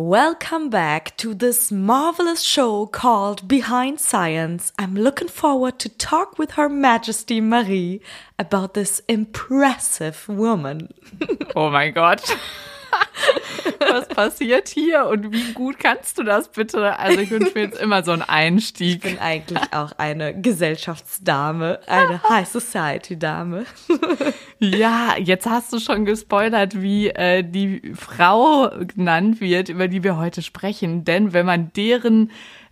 Welcome 0.00 0.70
back 0.70 1.14
to 1.18 1.34
this 1.34 1.70
marvelous 1.70 2.40
show 2.40 2.86
called 2.86 3.46
Behind 3.46 4.00
Science. 4.00 4.72
I'm 4.78 4.94
looking 4.94 5.28
forward 5.28 5.78
to 5.80 5.90
talk 5.90 6.38
with 6.38 6.52
Her 6.52 6.70
Majesty 6.70 7.38
Marie 7.42 8.00
about 8.38 8.72
this 8.72 9.02
impressive 9.08 10.26
woman. 10.26 10.94
Oh 11.54 11.68
my 11.68 11.90
Gott. 11.90 12.34
Was 13.78 14.08
passiert 14.08 14.68
hier 14.68 15.06
und 15.06 15.32
wie 15.32 15.52
gut 15.52 15.78
kannst 15.78 16.18
du 16.18 16.22
das 16.22 16.48
bitte? 16.48 16.98
Also 16.98 17.20
ich 17.20 17.30
wünsche 17.30 17.52
mir 17.54 17.62
jetzt 17.62 17.80
immer 17.80 18.02
so 18.02 18.12
einen 18.12 18.22
Einstieg. 18.22 18.96
Ich 19.04 19.12
bin 19.12 19.18
eigentlich 19.18 19.72
auch 19.72 19.92
eine 19.98 20.38
Gesellschaftsdame, 20.38 21.80
eine 21.86 22.22
High 22.28 22.48
Society 22.48 23.18
Dame. 23.18 23.64
Ja, 24.58 25.16
jetzt 25.18 25.46
hast 25.46 25.72
du 25.72 25.78
schon 25.78 26.04
gespoilert, 26.04 26.80
wie 26.80 27.08
äh, 27.08 27.42
die 27.42 27.94
Frau 27.94 28.70
genannt 28.94 29.40
wird, 29.40 29.68
über 29.68 29.88
die 29.88 30.04
wir 30.04 30.16
heute 30.16 30.42
sprechen. 30.42 31.04
Denn 31.04 31.32
wenn 31.32 31.46
man 31.46 31.72
deren 31.72 32.30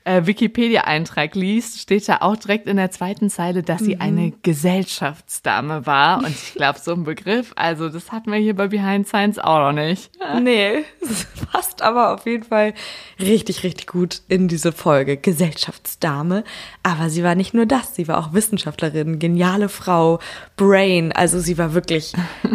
äh, 0.09 0.27
Wikipedia-Eintrag 0.27 1.35
liest, 1.35 1.81
steht 1.81 2.09
da 2.09 2.19
auch 2.21 2.37
direkt 2.37 2.67
in 2.67 2.79
der 2.79 2.91
zweiten 2.91 3.29
Zeile, 3.29 3.63
dass 3.63 3.81
sie 3.81 3.97
mhm. 3.97 4.01
eine 4.01 4.33
Gesellschaftsdame 4.43 5.85
war. 5.85 6.19
Und 6.19 6.31
ich 6.31 6.55
glaube, 6.55 6.79
so 6.79 6.93
ein 6.93 7.05
Begriff, 7.05 7.53
also 7.57 7.91
das 7.91 8.11
hatten 8.11 8.33
wir 8.33 8.39
hier 8.39 8.57
bei 8.57 8.69
Behind 8.69 9.07
Science 9.07 9.39
auch 9.39 9.59
noch 9.59 9.73
nicht. 9.73 10.11
Nee, 10.41 10.85
das 11.01 11.27
passt 11.51 11.83
aber 11.83 12.15
auf 12.15 12.25
jeden 12.25 12.45
Fall 12.45 12.73
richtig, 13.19 13.65
richtig 13.65 13.89
gut 13.89 14.23
in 14.29 14.47
diese 14.47 14.73
Folge. 14.73 15.17
Gesellschaftsdame. 15.17 16.45
Aber 16.83 17.11
sie 17.11 17.25
war 17.25 17.35
nicht 17.35 17.55
nur 17.55 17.67
das, 17.67 17.95
sie 17.95 18.09
war 18.09 18.19
auch 18.19 18.33
Wissenschaftlerin, 18.33 19.19
geniale 19.19 19.69
Frau, 19.69 20.21
Brain. 20.57 21.13
Also 21.13 21.41
sie 21.41 21.59
war 21.59 21.75
wirklich 21.75 22.13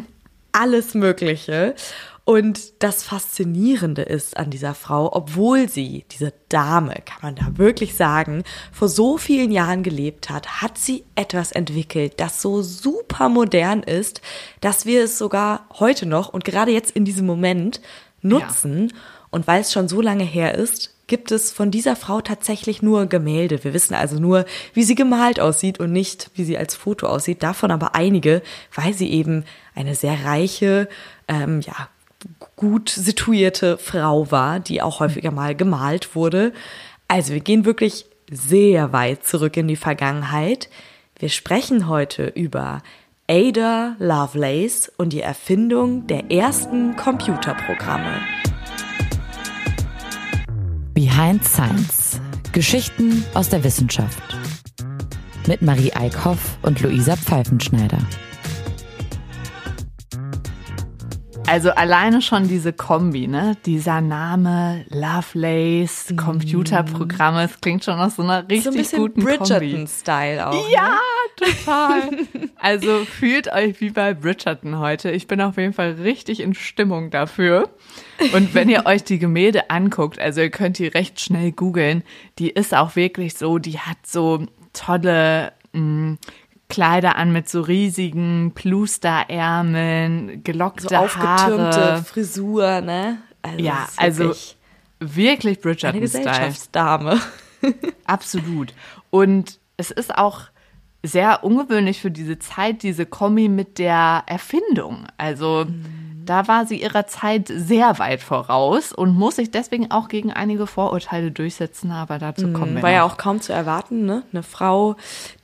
alles 0.53 0.93
Mögliche. 0.93 1.75
Und 2.25 2.81
das 2.81 3.03
Faszinierende 3.03 4.01
ist 4.01 4.37
an 4.37 4.49
dieser 4.49 4.75
Frau, 4.75 5.13
obwohl 5.13 5.67
sie, 5.67 6.05
diese 6.11 6.33
Dame, 6.47 6.95
kann 7.05 7.19
man 7.21 7.35
da 7.35 7.57
wirklich 7.57 7.95
sagen, 7.95 8.43
vor 8.71 8.87
so 8.87 9.17
vielen 9.17 9.51
Jahren 9.51 9.83
gelebt 9.83 10.29
hat, 10.29 10.61
hat 10.61 10.77
sie 10.77 11.03
etwas 11.15 11.51
entwickelt, 11.51 12.13
das 12.17 12.41
so 12.41 12.61
super 12.61 13.27
modern 13.27 13.83
ist, 13.83 14.21
dass 14.61 14.85
wir 14.85 15.03
es 15.03 15.17
sogar 15.17 15.67
heute 15.79 16.05
noch 16.05 16.29
und 16.29 16.45
gerade 16.45 16.71
jetzt 16.71 16.91
in 16.91 17.03
diesem 17.03 17.25
Moment 17.25 17.81
nutzen. 18.21 18.89
Ja. 18.89 18.95
Und 19.29 19.47
weil 19.47 19.59
es 19.61 19.73
schon 19.73 19.89
so 19.89 19.99
lange 19.99 20.23
her 20.23 20.55
ist, 20.55 20.95
gibt 21.07 21.31
es 21.31 21.51
von 21.51 21.71
dieser 21.71 21.97
Frau 21.97 22.21
tatsächlich 22.21 22.81
nur 22.81 23.07
Gemälde. 23.07 23.65
Wir 23.65 23.73
wissen 23.73 23.95
also 23.95 24.17
nur, 24.19 24.45
wie 24.73 24.83
sie 24.83 24.95
gemalt 24.95 25.41
aussieht 25.41 25.79
und 25.79 25.91
nicht, 25.91 26.31
wie 26.35 26.45
sie 26.45 26.57
als 26.57 26.75
Foto 26.75 27.07
aussieht. 27.07 27.43
Davon 27.43 27.71
aber 27.71 27.95
einige, 27.95 28.41
weil 28.73 28.93
sie 28.93 29.11
eben 29.11 29.43
eine 29.75 29.95
sehr 29.95 30.23
reiche, 30.23 30.87
ähm, 31.27 31.59
ja, 31.59 31.89
gut 32.55 32.89
situierte 32.89 33.77
Frau 33.77 34.31
war, 34.31 34.59
die 34.59 34.81
auch 34.81 34.99
häufiger 34.99 35.31
mal 35.31 35.55
gemalt 35.55 36.15
wurde. 36.15 36.53
Also 37.07 37.33
wir 37.33 37.41
gehen 37.41 37.65
wirklich 37.65 38.05
sehr 38.31 38.93
weit 38.93 39.25
zurück 39.25 39.57
in 39.57 39.67
die 39.67 39.75
Vergangenheit. 39.75 40.69
Wir 41.19 41.29
sprechen 41.29 41.87
heute 41.87 42.27
über 42.27 42.81
Ada 43.27 43.95
Lovelace 43.99 44.91
und 44.97 45.13
die 45.13 45.21
Erfindung 45.21 46.07
der 46.07 46.31
ersten 46.31 46.95
Computerprogramme. 46.95 48.21
Behind 50.93 51.43
Science. 51.43 52.19
Geschichten 52.51 53.25
aus 53.33 53.49
der 53.49 53.63
Wissenschaft. 53.63 54.21
Mit 55.47 55.61
Marie 55.61 55.91
Eickhoff 55.93 56.57
und 56.61 56.81
Luisa 56.81 57.15
Pfeifenschneider. 57.15 57.97
Also 61.47 61.71
alleine 61.71 62.21
schon 62.21 62.47
diese 62.47 62.73
Kombi, 62.73 63.27
ne? 63.27 63.57
Dieser 63.65 64.01
Name, 64.01 64.85
Lovelace, 64.89 66.11
mhm. 66.11 66.17
Computerprogramme, 66.17 67.43
es 67.43 67.59
klingt 67.59 67.83
schon 67.83 67.97
nach 67.97 68.11
so 68.11 68.23
einer 68.23 68.43
richtig 68.43 68.63
so 68.63 68.69
ein 68.71 68.75
bisschen 68.75 68.99
guten 68.99 69.23
Bridgerton-Style 69.23 70.47
auch. 70.47 70.69
Ja, 70.71 70.89
ne? 70.89 70.97
total. 71.35 72.09
also 72.57 73.05
fühlt 73.05 73.51
euch 73.51 73.81
wie 73.81 73.89
bei 73.89 74.13
Bridgerton 74.13 74.79
heute. 74.79 75.11
Ich 75.11 75.27
bin 75.27 75.41
auf 75.41 75.57
jeden 75.57 75.73
Fall 75.73 75.91
richtig 75.93 76.39
in 76.39 76.53
Stimmung 76.53 77.11
dafür. 77.11 77.69
Und 78.33 78.55
wenn 78.55 78.69
ihr 78.69 78.85
euch 78.85 79.03
die 79.03 79.19
Gemälde 79.19 79.69
anguckt, 79.69 80.19
also 80.19 80.41
ihr 80.41 80.49
könnt 80.49 80.77
die 80.77 80.87
recht 80.87 81.19
schnell 81.19 81.51
googeln, 81.51 82.03
die 82.39 82.49
ist 82.49 82.73
auch 82.73 82.95
wirklich 82.95 83.35
so, 83.35 83.59
die 83.59 83.79
hat 83.79 83.97
so 84.05 84.45
tolle 84.71 85.51
mh, 85.73 85.81
mm, 85.81 86.17
Kleider 86.69 87.15
an 87.17 87.31
mit 87.31 87.49
so 87.49 87.61
riesigen 87.61 88.53
Plusterärmeln, 88.55 90.43
gelockte 90.43 90.87
so 90.89 90.95
aufgetürmte 90.95 91.85
Haare. 91.85 92.03
Frisur, 92.03 92.81
ne? 92.81 93.19
Also 93.41 93.63
ja, 93.63 93.87
also 93.97 94.33
wirklich 94.99 95.59
Bridgerton-Style. 95.61 95.89
Eine 95.89 95.99
Gesellschaftsdame. 95.99 97.19
Absolut. 98.05 98.73
Und 99.09 99.59
es 99.77 99.91
ist 99.91 100.17
auch 100.17 100.41
sehr 101.03 101.43
ungewöhnlich 101.43 101.99
für 101.99 102.11
diese 102.11 102.39
Zeit, 102.39 102.81
diese 102.81 103.05
Kombi 103.05 103.49
mit 103.49 103.77
der 103.77 104.23
Erfindung. 104.25 105.05
Also 105.17 105.65
mhm. 105.67 106.23
da 106.25 106.47
war 106.47 106.65
sie 106.65 106.81
ihrer 106.81 107.07
Zeit 107.07 107.51
sehr 107.53 107.99
weit 107.99 108.21
voraus 108.21 108.93
und 108.93 109.13
muss 109.13 109.35
sich 109.35 109.51
deswegen 109.51 109.91
auch 109.91 110.07
gegen 110.07 110.31
einige 110.31 110.65
Vorurteile 110.65 111.31
durchsetzen, 111.31 111.91
aber 111.91 112.19
dazu 112.19 112.47
mhm. 112.47 112.53
kommen 112.53 112.75
wir. 112.75 112.83
War 112.83 112.89
noch. 112.89 112.95
ja 112.95 113.03
auch 113.03 113.17
kaum 113.17 113.41
zu 113.41 113.51
erwarten, 113.51 114.05
ne? 114.05 114.23
Eine 114.31 114.43
Frau, 114.43 114.95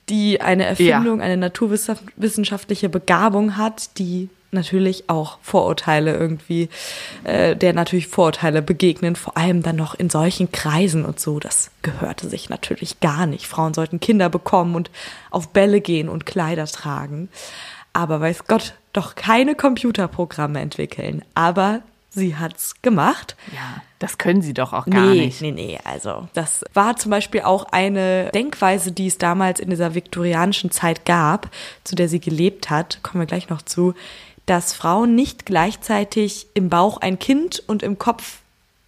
die 0.10 0.42
eine 0.42 0.66
Erfindung, 0.66 1.20
ja. 1.20 1.26
eine 1.26 1.38
naturwissenschaftliche 1.38 2.90
Begabung 2.90 3.58
hat, 3.58 3.98
die 3.98 4.30
natürlich 4.52 5.10
auch 5.10 5.38
Vorurteile 5.42 6.16
irgendwie, 6.16 6.70
äh, 7.24 7.56
der 7.56 7.74
natürlich 7.74 8.08
Vorurteile 8.08 8.62
begegnen, 8.62 9.16
vor 9.16 9.38
allem 9.38 9.62
dann 9.62 9.76
noch 9.76 9.94
in 9.96 10.10
solchen 10.10 10.52
Kreisen 10.52 11.06
und 11.06 11.20
so. 11.20 11.40
Das 11.40 11.72
gehörte 11.82 12.28
sich 12.28 12.50
natürlich 12.50 13.00
gar 13.00 13.26
nicht. 13.28 13.46
Frauen 13.46 13.74
sollten 13.74 14.00
Kinder 14.00 14.30
bekommen 14.30 14.76
und 14.76 14.90
auf 15.30 15.50
Bälle 15.50 15.82
gehen 15.82 16.10
und 16.10 16.26
Kleider 16.26 16.66
tragen. 16.66 17.30
Aber 17.94 18.22
weiß 18.22 18.46
Gott, 18.48 18.74
doch 18.94 19.16
keine 19.16 19.56
Computerprogramme 19.56 20.60
entwickeln. 20.60 21.24
Aber 21.36 21.82
sie 22.10 22.36
hat's 22.36 22.82
gemacht. 22.82 23.36
Ja, 23.54 23.82
das 24.00 24.18
können 24.18 24.42
sie 24.42 24.54
doch 24.54 24.74
auch 24.74 24.86
gar 24.86 25.08
nee, 25.08 25.26
nicht. 25.26 25.42
Nee, 25.42 25.52
nee, 25.52 25.80
also 25.84 26.28
das 26.34 26.64
war 26.74 26.96
zum 26.96 27.12
Beispiel 27.12 27.42
auch 27.42 27.66
eine 27.72 28.30
Denkweise, 28.34 28.92
die 28.92 29.08
es 29.08 29.18
damals 29.18 29.60
in 29.60 29.70
dieser 29.70 29.96
viktorianischen 29.96 30.72
Zeit 30.72 31.06
gab, 31.06 31.50
zu 31.84 31.96
der 31.96 32.10
sie 32.10 32.20
gelebt 32.20 32.70
hat, 32.70 33.00
kommen 33.04 33.22
wir 33.22 33.28
gleich 33.28 33.50
noch 33.50 33.62
zu, 33.62 33.94
dass 34.46 34.74
Frauen 34.74 35.16
nicht 35.16 35.46
gleichzeitig 35.46 36.48
im 36.56 36.70
Bauch 36.70 36.98
ein 36.98 37.20
Kind 37.20 37.62
und 37.68 37.84
im 37.84 38.00
Kopf 38.00 38.40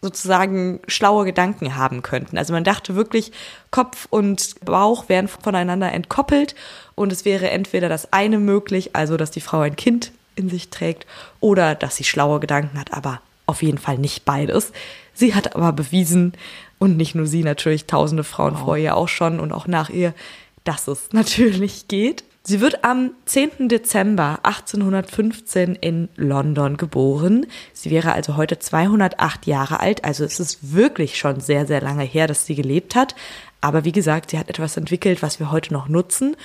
sozusagen 0.01 0.79
schlaue 0.87 1.25
Gedanken 1.25 1.75
haben 1.75 2.01
könnten. 2.01 2.37
Also 2.37 2.53
man 2.53 2.63
dachte 2.63 2.95
wirklich, 2.95 3.31
Kopf 3.69 4.07
und 4.09 4.55
Bauch 4.65 5.09
wären 5.09 5.27
voneinander 5.27 5.91
entkoppelt 5.91 6.55
und 6.95 7.13
es 7.13 7.23
wäre 7.23 7.51
entweder 7.51 7.87
das 7.87 8.11
eine 8.11 8.39
möglich, 8.39 8.95
also 8.95 9.17
dass 9.17 9.29
die 9.29 9.41
Frau 9.41 9.59
ein 9.59 9.75
Kind 9.75 10.11
in 10.35 10.49
sich 10.49 10.69
trägt 10.69 11.05
oder 11.39 11.75
dass 11.75 11.95
sie 11.95 12.03
schlaue 12.03 12.39
Gedanken 12.39 12.79
hat, 12.79 12.93
aber 12.93 13.21
auf 13.45 13.61
jeden 13.61 13.77
Fall 13.77 13.97
nicht 13.97 14.25
beides. 14.25 14.71
Sie 15.13 15.35
hat 15.35 15.55
aber 15.55 15.73
bewiesen, 15.73 16.33
und 16.81 16.97
nicht 16.97 17.13
nur 17.13 17.27
sie, 17.27 17.43
natürlich 17.43 17.85
tausende 17.85 18.23
Frauen 18.23 18.55
wow. 18.55 18.61
vor 18.61 18.75
ihr 18.75 18.97
auch 18.97 19.07
schon 19.07 19.39
und 19.39 19.51
auch 19.51 19.67
nach 19.67 19.91
ihr, 19.91 20.15
dass 20.63 20.87
es 20.87 21.09
natürlich 21.11 21.87
geht. 21.87 22.23
Sie 22.43 22.59
wird 22.59 22.83
am 22.83 23.11
10. 23.25 23.69
Dezember 23.69 24.39
1815 24.41 25.75
in 25.75 26.09
London 26.15 26.77
geboren. 26.77 27.45
Sie 27.71 27.91
wäre 27.91 28.13
also 28.13 28.35
heute 28.35 28.57
208 28.57 29.45
Jahre 29.45 29.79
alt, 29.79 30.03
also 30.03 30.23
es 30.25 30.39
ist 30.39 30.73
wirklich 30.73 31.19
schon 31.19 31.39
sehr, 31.39 31.67
sehr 31.67 31.81
lange 31.81 32.03
her, 32.03 32.25
dass 32.25 32.47
sie 32.47 32.55
gelebt 32.55 32.95
hat. 32.95 33.13
Aber 33.61 33.85
wie 33.85 33.91
gesagt, 33.91 34.31
sie 34.31 34.39
hat 34.39 34.49
etwas 34.49 34.75
entwickelt, 34.75 35.21
was 35.21 35.39
wir 35.39 35.51
heute 35.51 35.71
noch 35.71 35.87
nutzen. 35.87 36.35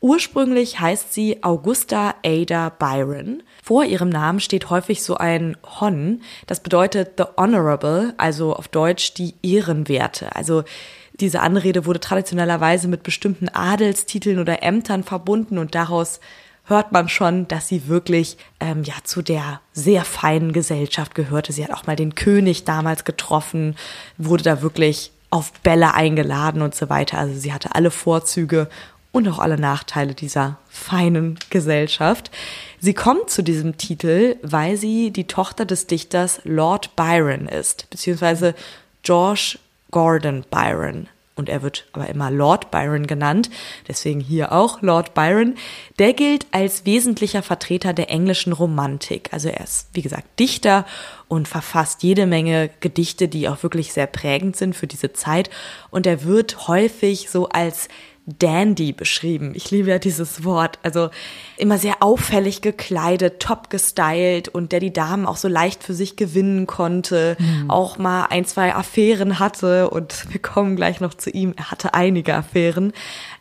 Ursprünglich 0.00 0.80
heißt 0.80 1.12
sie 1.12 1.42
Augusta 1.42 2.14
Ada 2.24 2.70
Byron. 2.70 3.42
Vor 3.62 3.84
ihrem 3.84 4.08
Namen 4.08 4.40
steht 4.40 4.70
häufig 4.70 5.02
so 5.02 5.16
ein 5.16 5.58
Hon. 5.78 6.22
Das 6.46 6.60
bedeutet 6.60 7.12
the 7.18 7.24
honorable, 7.36 8.14
also 8.16 8.56
auf 8.56 8.68
Deutsch 8.68 9.12
die 9.12 9.34
Ehrenwerte. 9.42 10.34
Also 10.34 10.64
diese 11.12 11.40
Anrede 11.40 11.84
wurde 11.84 12.00
traditionellerweise 12.00 12.88
mit 12.88 13.02
bestimmten 13.02 13.50
Adelstiteln 13.50 14.38
oder 14.38 14.62
Ämtern 14.62 15.04
verbunden 15.04 15.58
und 15.58 15.74
daraus 15.74 16.20
hört 16.64 16.92
man 16.92 17.10
schon, 17.10 17.46
dass 17.48 17.68
sie 17.68 17.88
wirklich 17.88 18.38
ähm, 18.58 18.84
ja 18.84 18.94
zu 19.04 19.20
der 19.20 19.60
sehr 19.72 20.06
feinen 20.06 20.52
Gesellschaft 20.52 21.14
gehörte. 21.14 21.52
Sie 21.52 21.62
hat 21.62 21.72
auch 21.72 21.86
mal 21.86 21.96
den 21.96 22.14
König 22.14 22.64
damals 22.64 23.04
getroffen, 23.04 23.76
wurde 24.16 24.44
da 24.44 24.62
wirklich 24.62 25.12
auf 25.28 25.52
Bälle 25.62 25.92
eingeladen 25.94 26.62
und 26.62 26.74
so 26.74 26.88
weiter. 26.88 27.18
Also 27.18 27.38
sie 27.38 27.52
hatte 27.52 27.74
alle 27.74 27.90
Vorzüge 27.90 28.68
und 29.12 29.28
auch 29.28 29.38
alle 29.38 29.58
Nachteile 29.58 30.14
dieser 30.14 30.58
feinen 30.68 31.38
Gesellschaft. 31.50 32.30
Sie 32.78 32.94
kommt 32.94 33.30
zu 33.30 33.42
diesem 33.42 33.76
Titel, 33.76 34.36
weil 34.42 34.76
sie 34.76 35.10
die 35.10 35.26
Tochter 35.26 35.64
des 35.64 35.86
Dichters 35.86 36.40
Lord 36.44 36.94
Byron 36.96 37.46
ist, 37.46 37.90
beziehungsweise 37.90 38.54
George 39.02 39.58
Gordon 39.90 40.44
Byron. 40.50 41.08
und 41.40 41.48
er 41.48 41.62
wird 41.62 41.86
aber 41.92 42.08
immer 42.08 42.30
Lord 42.30 42.70
Byron 42.70 43.06
genannt, 43.06 43.50
deswegen 43.88 44.20
hier 44.20 44.52
auch 44.52 44.82
Lord 44.82 45.14
Byron, 45.14 45.56
der 45.98 46.12
gilt 46.12 46.46
als 46.52 46.84
wesentlicher 46.84 47.42
Vertreter 47.42 47.92
der 47.92 48.10
englischen 48.10 48.52
Romantik. 48.52 49.30
Also 49.32 49.48
er 49.48 49.64
ist, 49.64 49.88
wie 49.94 50.02
gesagt, 50.02 50.38
Dichter 50.38 50.86
und 51.28 51.48
verfasst 51.48 52.02
jede 52.02 52.26
Menge 52.26 52.70
Gedichte, 52.80 53.26
die 53.26 53.48
auch 53.48 53.62
wirklich 53.62 53.92
sehr 53.92 54.06
prägend 54.06 54.56
sind 54.56 54.76
für 54.76 54.86
diese 54.86 55.12
Zeit. 55.12 55.50
Und 55.90 56.06
er 56.06 56.24
wird 56.24 56.68
häufig 56.68 57.30
so 57.30 57.48
als 57.48 57.88
Dandy 58.38 58.92
beschrieben. 58.92 59.52
Ich 59.54 59.70
liebe 59.70 59.90
ja 59.90 59.98
dieses 59.98 60.44
Wort. 60.44 60.78
Also 60.82 61.10
immer 61.56 61.78
sehr 61.78 62.02
auffällig 62.02 62.62
gekleidet, 62.62 63.40
top 63.40 63.70
gestylt 63.70 64.48
und 64.48 64.72
der 64.72 64.80
die 64.80 64.92
Damen 64.92 65.26
auch 65.26 65.36
so 65.36 65.48
leicht 65.48 65.82
für 65.82 65.94
sich 65.94 66.16
gewinnen 66.16 66.66
konnte, 66.66 67.36
mhm. 67.38 67.70
auch 67.70 67.98
mal 67.98 68.26
ein, 68.30 68.44
zwei 68.44 68.74
Affären 68.74 69.38
hatte 69.38 69.90
und 69.90 70.26
wir 70.32 70.40
kommen 70.40 70.76
gleich 70.76 71.00
noch 71.00 71.14
zu 71.14 71.30
ihm. 71.30 71.54
Er 71.56 71.70
hatte 71.70 71.94
einige 71.94 72.34
Affären. 72.34 72.92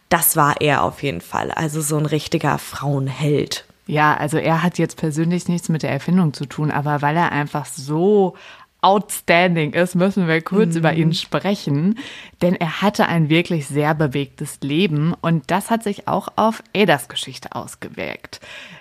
Das 0.10 0.36
war 0.36 0.60
er 0.60 0.84
auf 0.84 1.04
jeden 1.04 1.22
Fall. 1.22 1.52
Also 1.52 1.82
so 1.82 1.98
ein 1.98 2.08
richtiger 2.08 2.58
Frauenheld. 2.58 3.66
Ja, 3.90 4.16
also 4.16 4.38
er 4.38 4.62
hat 4.62 4.78
jetzt 4.78 4.98
persönlich 4.98 5.48
nichts 5.48 5.68
mit 5.68 5.82
der 5.82 5.90
Erfindung 5.90 6.32
zu 6.32 6.46
tun, 6.46 6.70
aber 6.70 7.02
weil 7.02 7.18
er 7.18 7.32
einfach 7.32 7.66
so 7.66 8.36
outstanding 8.82 9.74
ist, 9.74 9.96
müssen 9.96 10.28
wir 10.28 10.42
kurz 10.42 10.74
mhm. 10.74 10.80
über 10.80 10.94
ihn 10.94 11.14
sprechen, 11.14 12.00
denn 12.42 12.56
er 12.56 12.82
hatte 12.82 13.08
ein 13.08 13.30
wirklich 13.30 13.68
sehr 13.68 13.94
bewegtes 13.94 14.60
Leben 14.62 15.14
und 15.22 15.52
das 15.52 15.70
hat 15.70 15.84
sich 15.84 16.08
auch 16.08 16.30
auf 16.36 16.64
Adas 16.76 17.10
Geschichte 17.10 17.54
ausgewirkt. 17.54 18.40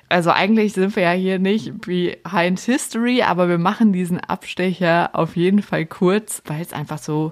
Also 0.09 0.31
eigentlich 0.31 0.73
sind 0.73 0.97
wir 0.97 1.03
ja 1.03 1.13
hier 1.13 1.39
nicht 1.39 1.81
behind 1.81 2.61
history, 2.61 3.23
aber 3.23 3.49
wir 3.49 3.59
machen 3.59 3.93
diesen 3.93 4.21
Abstecher 4.21 5.11
auf 5.13 5.37
jeden 5.37 5.63
Fall 5.63 5.85
kurz, 5.85 6.43
weil 6.47 6.63
es 6.63 6.73
einfach 6.73 6.99
so 6.99 7.31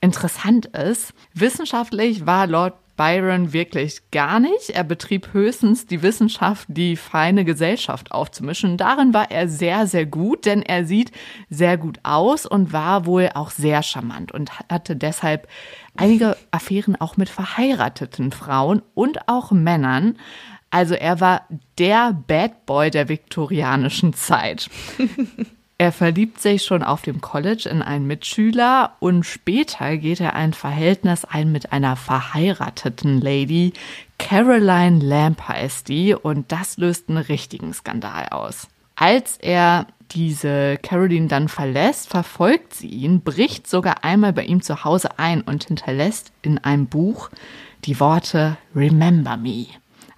interessant 0.00 0.66
ist. 0.66 1.12
Wissenschaftlich 1.34 2.24
war 2.24 2.46
Lord 2.46 2.74
Byron 2.96 3.52
wirklich 3.52 4.10
gar 4.10 4.40
nicht. 4.40 4.70
Er 4.70 4.84
betrieb 4.84 5.32
höchstens 5.32 5.86
die 5.86 6.02
Wissenschaft, 6.02 6.66
die 6.68 6.96
feine 6.96 7.44
Gesellschaft 7.44 8.12
aufzumischen. 8.12 8.76
Darin 8.76 9.12
war 9.14 9.30
er 9.30 9.48
sehr, 9.48 9.86
sehr 9.86 10.06
gut, 10.06 10.46
denn 10.46 10.62
er 10.62 10.84
sieht 10.84 11.12
sehr 11.50 11.76
gut 11.76 11.98
aus 12.02 12.46
und 12.46 12.72
war 12.72 13.06
wohl 13.06 13.30
auch 13.34 13.50
sehr 13.50 13.82
charmant 13.82 14.32
und 14.32 14.58
hatte 14.70 14.96
deshalb 14.96 15.48
einige 15.96 16.36
Affären 16.50 16.96
auch 16.96 17.16
mit 17.16 17.28
verheirateten 17.28 18.32
Frauen 18.32 18.82
und 18.94 19.28
auch 19.28 19.50
Männern. 19.50 20.16
Also 20.70 20.94
er 20.94 21.20
war 21.20 21.42
der 21.78 22.12
Bad 22.26 22.66
Boy 22.66 22.90
der 22.90 23.08
viktorianischen 23.08 24.12
Zeit. 24.14 24.68
Er 25.78 25.92
verliebt 25.92 26.40
sich 26.40 26.64
schon 26.64 26.82
auf 26.82 27.02
dem 27.02 27.20
College 27.20 27.68
in 27.68 27.82
einen 27.82 28.06
Mitschüler 28.06 28.96
und 28.98 29.24
später 29.24 29.98
geht 29.98 30.20
er 30.20 30.34
ein 30.34 30.54
Verhältnis 30.54 31.26
ein 31.26 31.52
mit 31.52 31.70
einer 31.70 31.96
verheirateten 31.96 33.20
Lady. 33.20 33.74
Caroline 34.18 35.04
Lamp 35.04 35.46
heißt 35.46 35.86
die 35.88 36.14
und 36.14 36.50
das 36.50 36.78
löst 36.78 37.10
einen 37.10 37.18
richtigen 37.18 37.74
Skandal 37.74 38.28
aus. 38.30 38.68
Als 38.94 39.36
er 39.36 39.86
diese 40.12 40.78
Caroline 40.82 41.28
dann 41.28 41.48
verlässt, 41.48 42.08
verfolgt 42.08 42.72
sie 42.72 42.88
ihn, 42.88 43.20
bricht 43.20 43.68
sogar 43.68 44.02
einmal 44.02 44.32
bei 44.32 44.44
ihm 44.44 44.62
zu 44.62 44.82
Hause 44.82 45.18
ein 45.18 45.42
und 45.42 45.64
hinterlässt 45.64 46.32
in 46.40 46.56
einem 46.56 46.86
Buch 46.86 47.28
die 47.84 48.00
Worte 48.00 48.56
Remember 48.74 49.36
Me. 49.36 49.66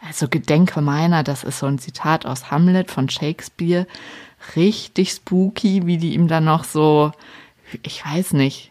Also 0.07 0.29
Gedenke 0.29 0.81
meiner, 0.81 1.25
das 1.25 1.43
ist 1.43 1.59
so 1.59 1.67
ein 1.67 1.81
Zitat 1.81 2.27
aus 2.27 2.53
Hamlet 2.53 2.93
von 2.93 3.09
Shakespeare 3.09 3.89
richtig 4.57 5.11
spooky, 5.11 5.87
wie 5.87 5.99
die 5.99 6.15
ihm 6.15 6.29
dann 6.29 6.45
noch 6.45 6.65
so, 6.65 7.13
ich 7.83 8.05
weiß 8.05 8.33
nicht, 8.33 8.71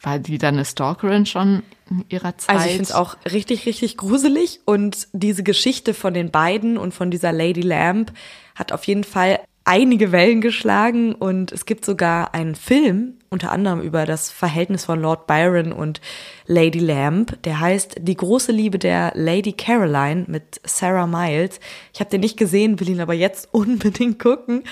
war 0.00 0.18
die 0.18 0.38
dann 0.38 0.54
eine 0.54 0.64
Stalkerin 0.64 1.26
schon 1.26 1.62
in 1.90 2.04
ihrer 2.08 2.36
Zeit? 2.36 2.56
Also 2.56 2.66
ich 2.66 2.72
finde 2.72 2.84
es 2.84 2.92
auch 2.92 3.16
richtig, 3.30 3.66
richtig 3.66 3.96
gruselig 3.96 4.60
und 4.64 5.08
diese 5.12 5.42
Geschichte 5.42 5.94
von 5.94 6.14
den 6.14 6.30
beiden 6.30 6.76
und 6.76 6.92
von 6.92 7.10
dieser 7.10 7.32
Lady 7.32 7.62
Lamp 7.62 8.12
hat 8.54 8.72
auf 8.72 8.84
jeden 8.84 9.04
Fall 9.04 9.40
einige 9.64 10.12
Wellen 10.12 10.40
geschlagen 10.40 11.14
und 11.14 11.50
es 11.50 11.64
gibt 11.64 11.84
sogar 11.84 12.34
einen 12.34 12.54
Film, 12.54 13.14
unter 13.30 13.50
anderem 13.50 13.80
über 13.80 14.04
das 14.04 14.30
Verhältnis 14.30 14.84
von 14.84 15.00
Lord 15.00 15.26
Byron 15.26 15.72
und 15.72 16.00
Lady 16.46 16.78
Lamb. 16.78 17.42
Der 17.44 17.60
heißt 17.60 17.96
Die 18.00 18.16
große 18.16 18.52
Liebe 18.52 18.78
der 18.78 19.12
Lady 19.14 19.52
Caroline 19.52 20.26
mit 20.28 20.60
Sarah 20.64 21.06
Miles. 21.06 21.60
Ich 21.92 22.00
habe 22.00 22.10
den 22.10 22.20
nicht 22.20 22.36
gesehen, 22.36 22.78
will 22.78 22.90
ihn 22.90 23.00
aber 23.00 23.14
jetzt 23.14 23.48
unbedingt 23.52 24.18
gucken. 24.18 24.64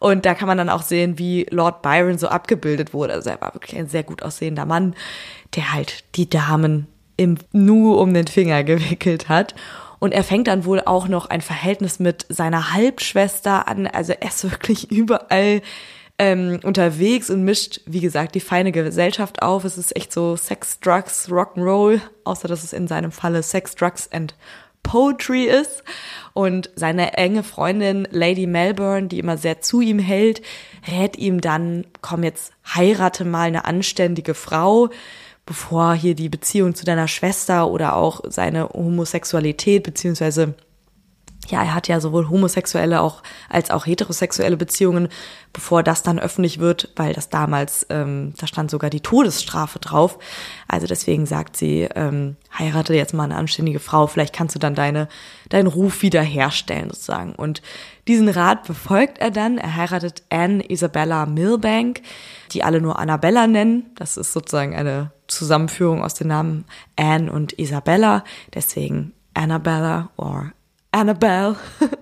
Und 0.00 0.26
da 0.26 0.34
kann 0.34 0.48
man 0.48 0.58
dann 0.58 0.68
auch 0.68 0.82
sehen, 0.82 1.18
wie 1.18 1.46
Lord 1.50 1.82
Byron 1.82 2.18
so 2.18 2.28
abgebildet 2.28 2.92
wurde. 2.92 3.12
Also 3.12 3.30
er 3.30 3.40
war 3.40 3.54
wirklich 3.54 3.78
ein 3.78 3.88
sehr 3.88 4.02
gut 4.02 4.22
aussehender 4.22 4.66
Mann, 4.66 4.94
der 5.54 5.72
halt 5.72 6.04
die 6.16 6.28
Damen 6.28 6.88
im 7.16 7.36
Nu 7.52 7.94
um 7.94 8.12
den 8.14 8.26
Finger 8.26 8.64
gewickelt 8.64 9.28
hat. 9.28 9.54
Und 10.00 10.12
er 10.12 10.24
fängt 10.24 10.48
dann 10.48 10.64
wohl 10.64 10.80
auch 10.80 11.06
noch 11.06 11.26
ein 11.26 11.42
Verhältnis 11.42 12.00
mit 12.00 12.26
seiner 12.28 12.72
Halbschwester 12.72 13.68
an. 13.68 13.86
Also 13.86 14.14
er 14.18 14.28
ist 14.28 14.42
wirklich 14.50 14.90
überall 14.90 15.62
ähm, 16.18 16.58
unterwegs 16.64 17.30
und 17.30 17.44
mischt, 17.44 17.80
wie 17.86 18.00
gesagt, 18.00 18.34
die 18.34 18.40
feine 18.40 18.72
Gesellschaft 18.72 19.42
auf. 19.42 19.64
Es 19.64 19.78
ist 19.78 19.94
echt 19.96 20.12
so 20.12 20.36
Sex, 20.36 20.80
Drugs, 20.80 21.28
Rock'n'Roll, 21.30 22.00
außer 22.24 22.48
dass 22.48 22.64
es 22.64 22.72
in 22.72 22.88
seinem 22.88 23.12
Falle 23.12 23.42
Sex, 23.42 23.74
Drugs 23.74 24.10
and 24.10 24.34
Poetry 24.82 25.44
ist. 25.44 25.84
Und 26.32 26.70
seine 26.76 27.14
enge 27.14 27.42
Freundin 27.42 28.08
Lady 28.10 28.46
Melbourne, 28.46 29.08
die 29.08 29.18
immer 29.18 29.36
sehr 29.36 29.60
zu 29.60 29.80
ihm 29.80 29.98
hält, 29.98 30.42
rät 30.90 31.16
ihm 31.16 31.40
dann, 31.40 31.86
komm 32.00 32.22
jetzt, 32.22 32.52
heirate 32.74 33.24
mal 33.24 33.48
eine 33.48 33.64
anständige 33.66 34.34
Frau 34.34 34.90
bevor 35.50 35.94
hier 35.94 36.14
die 36.14 36.28
Beziehung 36.28 36.76
zu 36.76 36.84
deiner 36.84 37.08
Schwester 37.08 37.66
oder 37.66 37.96
auch 37.96 38.20
seine 38.28 38.68
Homosexualität 38.68 39.82
beziehungsweise 39.82 40.54
ja, 41.48 41.64
er 41.64 41.74
hat 41.74 41.88
ja 41.88 41.98
sowohl 41.98 42.28
homosexuelle 42.28 43.00
auch 43.00 43.24
als 43.48 43.72
auch 43.72 43.84
heterosexuelle 43.84 44.56
Beziehungen, 44.56 45.08
bevor 45.52 45.82
das 45.82 46.04
dann 46.04 46.20
öffentlich 46.20 46.60
wird, 46.60 46.90
weil 46.94 47.14
das 47.14 47.30
damals, 47.30 47.84
ähm, 47.90 48.32
da 48.38 48.46
stand 48.46 48.70
sogar 48.70 48.90
die 48.90 49.00
Todesstrafe 49.00 49.80
drauf. 49.80 50.20
Also 50.68 50.86
deswegen 50.86 51.26
sagt 51.26 51.56
sie, 51.56 51.88
ähm, 51.96 52.36
heirate 52.56 52.94
jetzt 52.94 53.14
mal 53.14 53.24
eine 53.24 53.34
anständige 53.34 53.80
Frau, 53.80 54.06
vielleicht 54.06 54.36
kannst 54.36 54.54
du 54.54 54.60
dann 54.60 54.76
deine, 54.76 55.08
deinen 55.48 55.66
Ruf 55.66 56.02
wiederherstellen 56.02 56.90
sozusagen. 56.90 57.34
Und 57.34 57.62
diesen 58.06 58.28
Rat 58.28 58.68
befolgt 58.68 59.18
er 59.18 59.32
dann. 59.32 59.58
Er 59.58 59.74
heiratet 59.74 60.22
Anne 60.30 60.62
Isabella 60.70 61.26
Milbank, 61.26 62.02
die 62.52 62.62
alle 62.62 62.80
nur 62.80 63.00
Annabella 63.00 63.48
nennen. 63.48 63.90
Das 63.96 64.16
ist 64.16 64.32
sozusagen 64.32 64.76
eine 64.76 65.10
Zusammenführung 65.30 66.02
aus 66.02 66.14
den 66.14 66.28
Namen 66.28 66.64
Anne 66.96 67.32
und 67.32 67.58
Isabella. 67.58 68.24
Deswegen 68.54 69.12
Annabella 69.34 70.10
or 70.16 70.52
Annabelle. 70.92 71.56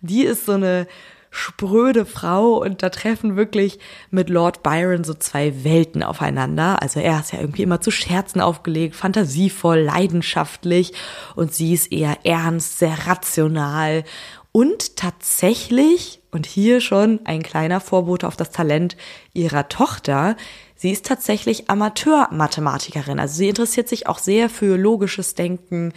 Die 0.00 0.22
ist 0.24 0.46
so 0.46 0.52
eine 0.52 0.86
spröde 1.30 2.06
Frau 2.06 2.62
und 2.62 2.82
da 2.82 2.88
treffen 2.88 3.36
wirklich 3.36 3.78
mit 4.10 4.30
Lord 4.30 4.62
Byron 4.62 5.04
so 5.04 5.12
zwei 5.12 5.62
Welten 5.62 6.02
aufeinander. 6.02 6.80
Also 6.80 7.00
er 7.00 7.20
ist 7.20 7.32
ja 7.32 7.40
irgendwie 7.40 7.62
immer 7.62 7.80
zu 7.80 7.90
Scherzen 7.90 8.40
aufgelegt, 8.40 8.96
fantasievoll, 8.96 9.80
leidenschaftlich 9.80 10.94
und 11.36 11.52
sie 11.52 11.74
ist 11.74 11.92
eher 11.92 12.16
ernst, 12.24 12.78
sehr 12.78 13.06
rational 13.06 14.04
und 14.52 14.96
tatsächlich, 14.96 16.20
und 16.30 16.46
hier 16.46 16.80
schon 16.80 17.20
ein 17.24 17.42
kleiner 17.42 17.80
Vorbote 17.80 18.26
auf 18.26 18.36
das 18.36 18.50
Talent 18.50 18.96
ihrer 19.32 19.68
Tochter, 19.68 20.36
sie 20.78 20.90
ist 20.90 21.04
tatsächlich 21.04 21.68
Amateur-Mathematikerin. 21.68 23.20
Also 23.20 23.34
sie 23.34 23.50
interessiert 23.50 23.88
sich 23.88 24.06
auch 24.06 24.18
sehr 24.18 24.48
für 24.48 24.78
logisches 24.78 25.34
Denken. 25.34 25.92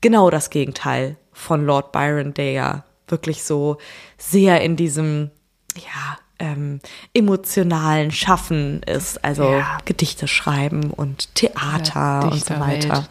Genau 0.00 0.30
das 0.30 0.48
Gegenteil 0.48 1.16
von 1.32 1.66
Lord 1.66 1.92
Byron, 1.92 2.32
der 2.32 2.52
ja 2.52 2.84
wirklich 3.08 3.42
so 3.42 3.76
sehr 4.16 4.62
in 4.62 4.76
diesem, 4.76 5.30
ja, 5.76 6.18
ähm, 6.38 6.80
emotionalen 7.12 8.10
Schaffen 8.10 8.82
ist, 8.84 9.24
also 9.24 9.44
ja. 9.44 9.78
Gedichte 9.84 10.26
schreiben 10.26 10.90
und 10.90 11.34
Theater 11.34 11.94
ja, 11.94 12.28
und 12.28 12.44
so 12.44 12.58
weiter. 12.58 13.06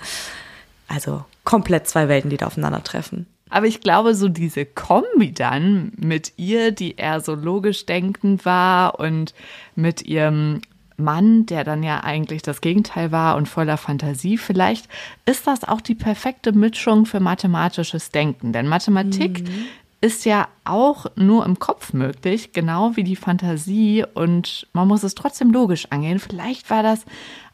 Also 0.88 1.24
komplett 1.44 1.88
zwei 1.88 2.08
Welten, 2.08 2.30
die 2.30 2.38
da 2.38 2.48
aufeinandertreffen. 2.48 3.28
Aber 3.50 3.68
ich 3.68 3.82
glaube, 3.82 4.16
so 4.16 4.30
diese 4.30 4.66
Kombi 4.66 5.32
dann 5.32 5.92
mit 5.96 6.34
ihr, 6.38 6.72
die 6.72 6.96
eher 6.96 7.22
so 7.22 7.36
logisch 7.36 7.86
denkend 7.86 8.46
war 8.46 9.00
und 9.00 9.34
mit 9.76 10.02
ihrem 10.02 10.62
Mann, 10.98 11.46
der 11.46 11.64
dann 11.64 11.84
ja 11.84 12.04
eigentlich 12.04 12.42
das 12.42 12.62
Gegenteil 12.62 13.12
war 13.12 13.36
und 13.36 13.48
voller 13.48 13.78
Fantasie, 13.78 14.38
vielleicht 14.38 14.88
ist 15.26 15.48
das 15.48 15.64
auch 15.64 15.82
die 15.82 15.96
perfekte 15.96 16.52
Mischung 16.52 17.06
für 17.06 17.20
mathematisches 17.20 18.12
Denken. 18.12 18.54
Denn 18.54 18.68
Mathematik 18.68 19.44
mhm. 19.44 19.66
ist 20.02 20.26
ja 20.26 20.48
auch 20.64 21.06
nur 21.16 21.46
im 21.46 21.60
Kopf 21.60 21.94
möglich, 21.94 22.54
genau 22.54 22.96
wie 22.96 23.04
die 23.04 23.16
Fantasie 23.16 24.06
und 24.14 24.68
man 24.74 24.88
muss 24.88 25.04
es 25.04 25.16
trotzdem 25.16 25.52
logisch 25.52 25.88
angehen. 25.90 26.20
Vielleicht 26.20 26.70
war 26.70 26.84
das 26.84 27.06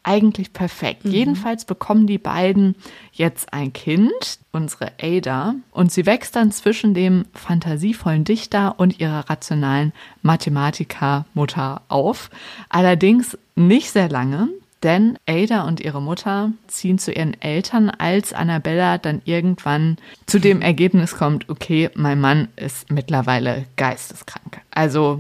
eigentlich 0.03 0.53
perfekt. 0.53 1.05
Mhm. 1.05 1.11
Jedenfalls 1.11 1.65
bekommen 1.65 2.07
die 2.07 2.17
beiden 2.17 2.75
jetzt 3.11 3.53
ein 3.53 3.73
Kind, 3.73 4.39
unsere 4.51 4.91
Ada, 5.01 5.55
und 5.71 5.91
sie 5.91 6.05
wächst 6.05 6.35
dann 6.35 6.51
zwischen 6.51 6.93
dem 6.93 7.25
fantasievollen 7.33 8.23
Dichter 8.23 8.79
und 8.79 8.99
ihrer 8.99 9.29
rationalen 9.29 9.93
Mathematikermutter 10.21 11.81
auf. 11.87 12.29
Allerdings 12.69 13.37
nicht 13.55 13.91
sehr 13.91 14.09
lange, 14.09 14.49
denn 14.83 15.17
Ada 15.27 15.63
und 15.63 15.81
ihre 15.81 16.01
Mutter 16.01 16.51
ziehen 16.67 16.99
zu 16.99 17.11
ihren 17.11 17.39
Eltern, 17.41 17.89
als 17.89 18.31
Annabella 18.31 18.97
dann 18.97 19.21
irgendwann 19.25 19.97
zu 20.25 20.39
dem 20.39 20.61
Ergebnis 20.61 21.17
kommt, 21.17 21.49
okay, 21.49 21.89
mein 21.95 22.21
Mann 22.21 22.47
ist 22.55 22.89
mittlerweile 22.89 23.65
geisteskrank. 23.75 24.61
Also 24.71 25.19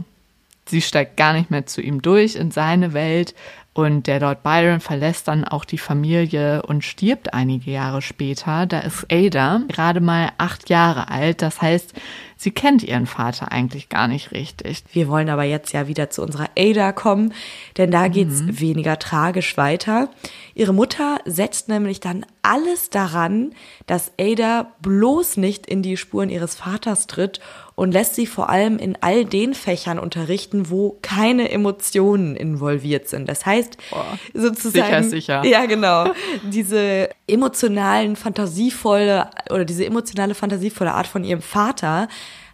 sie 0.65 0.81
steigt 0.81 1.17
gar 1.17 1.33
nicht 1.33 1.51
mehr 1.51 1.65
zu 1.65 1.81
ihm 1.81 2.01
durch 2.01 2.35
in 2.35 2.51
seine 2.51 2.93
Welt 2.93 3.35
und 3.79 4.07
der 4.07 4.19
Lord 4.19 4.43
Byron 4.43 4.79
verlässt 4.79 5.27
dann 5.27 5.43
auch 5.43 5.65
die 5.65 5.77
Familie 5.77 6.61
und 6.63 6.83
stirbt 6.83 7.33
einige 7.33 7.71
Jahre 7.71 8.01
später. 8.01 8.65
Da 8.65 8.79
ist 8.79 9.05
Ada 9.11 9.61
gerade 9.67 10.01
mal 10.01 10.29
acht 10.37 10.69
Jahre 10.69 11.09
alt. 11.09 11.41
Das 11.41 11.61
heißt, 11.61 11.93
sie 12.39 12.51
kennt 12.51 12.83
ihren 12.83 13.05
Vater 13.05 13.51
eigentlich 13.51 13.89
gar 13.89 14.07
nicht 14.07 14.31
richtig. 14.31 14.83
Wir 14.93 15.09
wollen 15.09 15.29
aber 15.29 15.43
jetzt 15.43 15.73
ja 15.73 15.87
wieder 15.87 16.09
zu 16.09 16.23
unserer 16.23 16.47
Ada 16.57 16.93
kommen, 16.93 17.33
denn 17.77 17.91
da 17.91 18.07
geht's 18.07 18.41
mhm. 18.41 18.59
weniger 18.61 18.97
tragisch 18.97 19.57
weiter. 19.57 20.09
Ihre 20.55 20.73
Mutter 20.73 21.19
setzt 21.25 21.67
nämlich 21.67 21.99
dann 21.99 22.25
alles 22.41 22.89
daran, 22.89 23.51
dass 23.87 24.13
Ada 24.17 24.71
bloß 24.81 25.37
nicht 25.37 25.67
in 25.67 25.83
die 25.83 25.97
Spuren 25.97 26.29
ihres 26.29 26.55
Vaters 26.55 27.07
tritt 27.07 27.41
und 27.75 27.93
lässt 27.93 28.15
sie 28.15 28.25
vor 28.25 28.49
allem 28.49 28.77
in 28.77 28.97
all 29.01 29.23
den 29.23 29.53
Fächern 29.53 29.99
unterrichten, 29.99 30.69
wo 30.69 30.97
keine 31.01 31.49
Emotionen 31.49 32.35
involviert 32.35 33.07
sind. 33.07 33.29
Das 33.29 33.45
heißt, 33.45 33.77
Boah, 33.89 34.17
sozusagen. 34.33 35.03
Sicher, 35.03 35.41
sicher. 35.41 35.45
Ja, 35.49 35.65
genau. 35.65 36.11
Diese 36.43 37.09
emotionalen, 37.25 38.15
fantasievolle 38.15 39.29
oder 39.49 39.65
diese 39.65 39.85
emotionale, 39.85 40.35
fantasievolle 40.35 40.93
Art 40.93 41.07
von 41.07 41.23
ihrem 41.23 41.41
Vater 41.41 42.07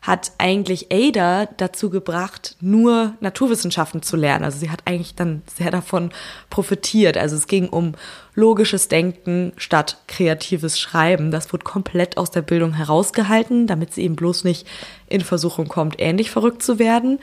hat 0.05 0.33
eigentlich 0.37 0.91
Ada 0.91 1.47
dazu 1.57 1.89
gebracht, 1.89 2.55
nur 2.61 3.15
Naturwissenschaften 3.21 4.03
zu 4.03 4.15
lernen. 4.15 4.45
Also 4.45 4.59
sie 4.59 4.69
hat 4.69 4.81
eigentlich 4.85 5.15
dann 5.15 5.41
sehr 5.57 5.71
davon 5.71 6.11
profitiert. 6.51 7.17
Also 7.17 7.35
es 7.35 7.47
ging 7.47 7.69
um 7.69 7.93
logisches 8.35 8.87
Denken 8.87 9.51
statt 9.57 9.97
kreatives 10.07 10.79
Schreiben. 10.79 11.31
Das 11.31 11.51
wurde 11.51 11.63
komplett 11.63 12.17
aus 12.17 12.29
der 12.29 12.43
Bildung 12.43 12.73
herausgehalten, 12.73 13.65
damit 13.65 13.93
sie 13.93 14.03
eben 14.03 14.15
bloß 14.15 14.43
nicht 14.43 14.67
in 15.07 15.21
Versuchung 15.21 15.67
kommt, 15.67 15.95
ähnlich 15.97 16.29
verrückt 16.29 16.61
zu 16.61 16.77
werden. 16.77 17.19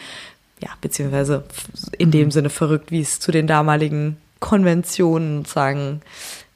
Ja, 0.60 0.70
beziehungsweise 0.80 1.44
in 1.98 2.10
dem 2.10 2.32
Sinne 2.32 2.50
verrückt, 2.50 2.90
wie 2.90 3.00
es 3.00 3.20
zu 3.20 3.30
den 3.30 3.46
damaligen 3.46 4.16
Konventionen 4.40 5.38
sozusagen 5.44 6.02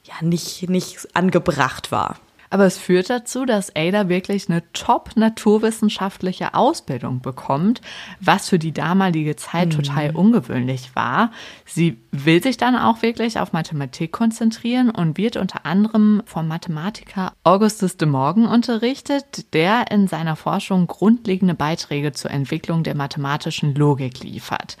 ja 0.03 0.15
nicht, 0.21 0.69
nicht 0.69 1.07
angebracht 1.13 1.91
war. 1.91 2.17
Aber 2.49 2.65
es 2.65 2.77
führt 2.77 3.09
dazu, 3.09 3.45
dass 3.45 3.75
Ada 3.75 4.09
wirklich 4.09 4.49
eine 4.49 4.63
top-naturwissenschaftliche 4.73 6.53
Ausbildung 6.53 7.21
bekommt, 7.21 7.81
was 8.19 8.49
für 8.49 8.59
die 8.59 8.71
damalige 8.71 9.35
Zeit 9.35 9.69
mhm. 9.69 9.71
total 9.71 10.15
ungewöhnlich 10.15 10.95
war. 10.95 11.31
Sie 11.65 11.97
will 12.11 12.41
sich 12.41 12.57
dann 12.57 12.75
auch 12.75 13.01
wirklich 13.01 13.39
auf 13.39 13.53
Mathematik 13.53 14.11
konzentrieren 14.11 14.89
und 14.89 15.17
wird 15.17 15.37
unter 15.37 15.65
anderem 15.65 16.21
vom 16.25 16.47
Mathematiker 16.47 17.33
Augustus 17.43 17.97
de 17.97 18.07
Morgan 18.07 18.45
unterrichtet, 18.45 19.53
der 19.53 19.91
in 19.91 20.07
seiner 20.07 20.35
Forschung 20.35 20.87
grundlegende 20.87 21.53
Beiträge 21.53 22.11
zur 22.11 22.31
Entwicklung 22.31 22.83
der 22.83 22.95
mathematischen 22.95 23.75
Logik 23.75 24.23
liefert. 24.23 24.77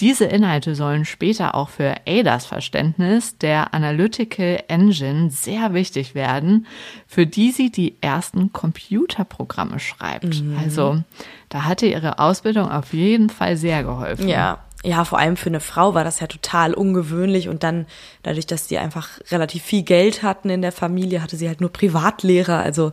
Diese 0.00 0.26
Inhalte 0.26 0.76
sollen 0.76 1.04
später 1.04 1.56
auch 1.56 1.70
für 1.70 1.96
Adas 2.06 2.46
Verständnis 2.46 3.36
der 3.38 3.74
Analytical 3.74 4.62
Engine 4.68 5.30
sehr 5.30 5.74
wichtig 5.74 6.14
werden, 6.14 6.66
für 7.08 7.26
die 7.26 7.50
sie 7.50 7.70
die 7.72 7.96
ersten 8.00 8.52
Computerprogramme 8.52 9.80
schreibt. 9.80 10.42
Mhm. 10.42 10.56
Also 10.56 11.02
da 11.48 11.64
hatte 11.64 11.86
ihre 11.86 12.20
Ausbildung 12.20 12.70
auf 12.70 12.92
jeden 12.92 13.28
Fall 13.28 13.56
sehr 13.56 13.82
geholfen. 13.82 14.28
Ja, 14.28 14.60
ja, 14.84 15.04
vor 15.04 15.18
allem 15.18 15.36
für 15.36 15.48
eine 15.48 15.60
Frau 15.60 15.94
war 15.94 16.04
das 16.04 16.20
ja 16.20 16.28
total 16.28 16.72
ungewöhnlich 16.72 17.48
und 17.48 17.64
dann 17.64 17.86
dadurch, 18.22 18.46
dass 18.46 18.68
sie 18.68 18.78
einfach 18.78 19.08
relativ 19.30 19.64
viel 19.64 19.82
Geld 19.82 20.22
hatten 20.22 20.50
in 20.50 20.62
der 20.62 20.70
Familie, 20.70 21.20
hatte 21.20 21.36
sie 21.36 21.48
halt 21.48 21.60
nur 21.60 21.72
Privatlehrer. 21.72 22.60
Also 22.60 22.92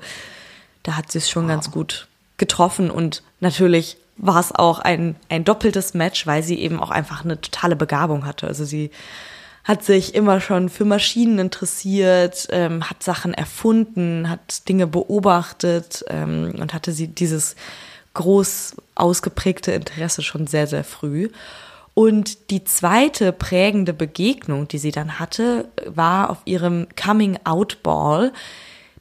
da 0.81 0.97
hat 0.97 1.11
sie 1.11 1.19
es 1.19 1.29
schon 1.29 1.43
wow. 1.43 1.51
ganz 1.51 1.69
gut 1.69 2.07
getroffen 2.37 2.89
und 2.89 3.21
natürlich 3.39 3.97
war 4.17 4.39
es 4.39 4.53
auch 4.53 4.79
ein, 4.79 5.15
ein 5.29 5.43
doppeltes 5.43 5.93
Match, 5.93 6.25
weil 6.25 6.43
sie 6.43 6.59
eben 6.59 6.79
auch 6.79 6.91
einfach 6.91 7.23
eine 7.23 7.39
totale 7.39 7.75
Begabung 7.75 8.25
hatte. 8.25 8.47
Also 8.47 8.65
sie 8.65 8.91
hat 9.63 9.83
sich 9.83 10.13
immer 10.13 10.39
schon 10.39 10.69
für 10.69 10.85
Maschinen 10.85 11.39
interessiert, 11.39 12.47
ähm, 12.51 12.87
hat 12.89 13.03
Sachen 13.03 13.33
erfunden, 13.33 14.29
hat 14.29 14.69
Dinge 14.69 14.87
beobachtet 14.87 16.05
ähm, 16.07 16.53
und 16.59 16.73
hatte 16.73 16.91
sie 16.91 17.07
dieses 17.07 17.55
groß 18.13 18.75
ausgeprägte 18.93 19.71
Interesse 19.71 20.21
schon 20.21 20.47
sehr, 20.47 20.67
sehr 20.67 20.83
früh. 20.83 21.29
Und 21.95 22.51
die 22.51 22.63
zweite 22.63 23.31
prägende 23.31 23.93
Begegnung, 23.93 24.67
die 24.67 24.77
sie 24.77 24.91
dann 24.91 25.17
hatte, 25.17 25.69
war 25.85 26.29
auf 26.29 26.39
ihrem 26.45 26.87
Coming-out-Ball 27.01 28.33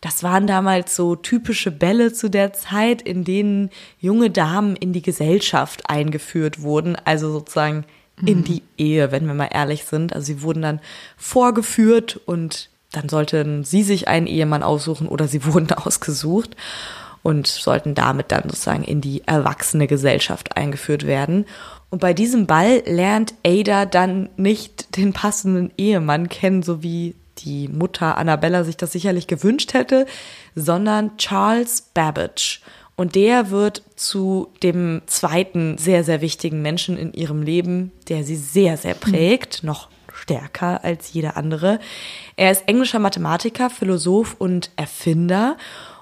das 0.04 0.22
waren 0.22 0.46
damals 0.46 0.94
so 0.94 1.16
typische 1.16 1.70
Bälle 1.70 2.12
zu 2.12 2.28
der 2.28 2.52
Zeit, 2.52 3.00
in 3.00 3.24
denen 3.24 3.70
junge 3.98 4.28
Damen 4.28 4.76
in 4.76 4.92
die 4.92 5.00
Gesellschaft 5.00 5.88
eingeführt 5.88 6.60
wurden, 6.60 6.94
also 7.06 7.32
sozusagen 7.32 7.86
in 8.26 8.40
mhm. 8.40 8.44
die 8.44 8.62
Ehe, 8.76 9.12
wenn 9.12 9.26
wir 9.26 9.32
mal 9.32 9.48
ehrlich 9.50 9.84
sind. 9.84 10.12
Also 10.12 10.26
sie 10.26 10.42
wurden 10.42 10.60
dann 10.60 10.80
vorgeführt 11.16 12.20
und 12.26 12.68
dann 12.92 13.08
sollten 13.08 13.64
sie 13.64 13.82
sich 13.82 14.06
einen 14.06 14.26
Ehemann 14.26 14.62
aussuchen 14.62 15.08
oder 15.08 15.26
sie 15.26 15.46
wurden 15.50 15.72
ausgesucht 15.72 16.54
und 17.22 17.46
sollten 17.46 17.94
damit 17.94 18.30
dann 18.30 18.42
sozusagen 18.42 18.84
in 18.84 19.00
die 19.00 19.26
erwachsene 19.26 19.86
Gesellschaft 19.86 20.58
eingeführt 20.58 21.06
werden. 21.06 21.46
Und 21.88 22.00
bei 22.00 22.12
diesem 22.12 22.44
Ball 22.46 22.82
lernt 22.84 23.32
Ada 23.42 23.86
dann 23.86 24.28
nicht 24.36 24.98
den 24.98 25.14
passenden 25.14 25.72
Ehemann 25.78 26.28
kennen, 26.28 26.62
so 26.62 26.82
wie 26.82 27.14
die 27.38 27.68
Mutter 27.68 28.16
Annabella 28.18 28.64
sich 28.64 28.76
das 28.76 28.92
sicherlich 28.92 29.26
gewünscht 29.26 29.74
hätte, 29.74 30.06
sondern 30.54 31.16
Charles 31.16 31.82
Babbage. 31.94 32.60
Und 32.96 33.16
der 33.16 33.50
wird 33.50 33.82
zu 33.96 34.48
dem 34.62 35.02
zweiten 35.06 35.78
sehr, 35.78 36.04
sehr 36.04 36.20
wichtigen 36.20 36.62
Menschen 36.62 36.96
in 36.96 37.12
ihrem 37.12 37.42
Leben, 37.42 37.90
der 38.08 38.22
sie 38.22 38.36
sehr, 38.36 38.76
sehr 38.76 38.94
prägt, 38.94 39.64
noch 39.64 39.88
stärker 40.12 40.84
als 40.84 41.12
jeder 41.12 41.36
andere. 41.36 41.80
Er 42.36 42.52
ist 42.52 42.68
englischer 42.68 43.00
Mathematiker, 43.00 43.68
Philosoph 43.68 44.36
und 44.38 44.70
Erfinder. 44.76 45.56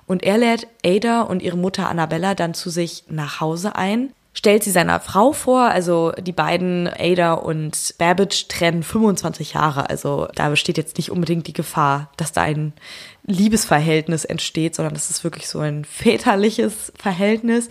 Und 0.07 0.23
er 0.23 0.37
lädt 0.37 0.67
Ada 0.85 1.23
und 1.23 1.43
ihre 1.43 1.57
Mutter 1.57 1.89
Annabella 1.89 2.35
dann 2.35 2.53
zu 2.53 2.69
sich 2.69 3.05
nach 3.09 3.41
Hause 3.41 3.75
ein 3.77 4.13
stellt 4.35 4.65
sie 4.65 4.71
seiner 4.71 5.01
Frau 5.01 5.33
vor. 5.33 5.63
Also 5.63 6.13
die 6.13 6.33
beiden, 6.33 6.89
Ada 6.89 7.35
und 7.35 7.95
Babbage, 7.99 8.49
trennen 8.49 8.83
25 8.83 9.55
Jahre. 9.55 9.91
Also 9.91 10.29
da 10.35 10.49
besteht 10.49 10.79
jetzt 10.79 10.97
nicht 10.97 11.11
unbedingt 11.11 11.47
die 11.47 11.53
Gefahr, 11.53 12.11
dass 12.17 12.33
da 12.33 12.43
ein 12.43 12.73
Liebesverhältnis 13.25 14.25
entsteht, 14.25 14.75
sondern 14.75 14.95
das 14.95 15.11
ist 15.11 15.25
wirklich 15.25 15.49
so 15.49 15.61
ein 15.61 15.85
väterliches 15.85 16.93
Verhältnis. 16.97 17.69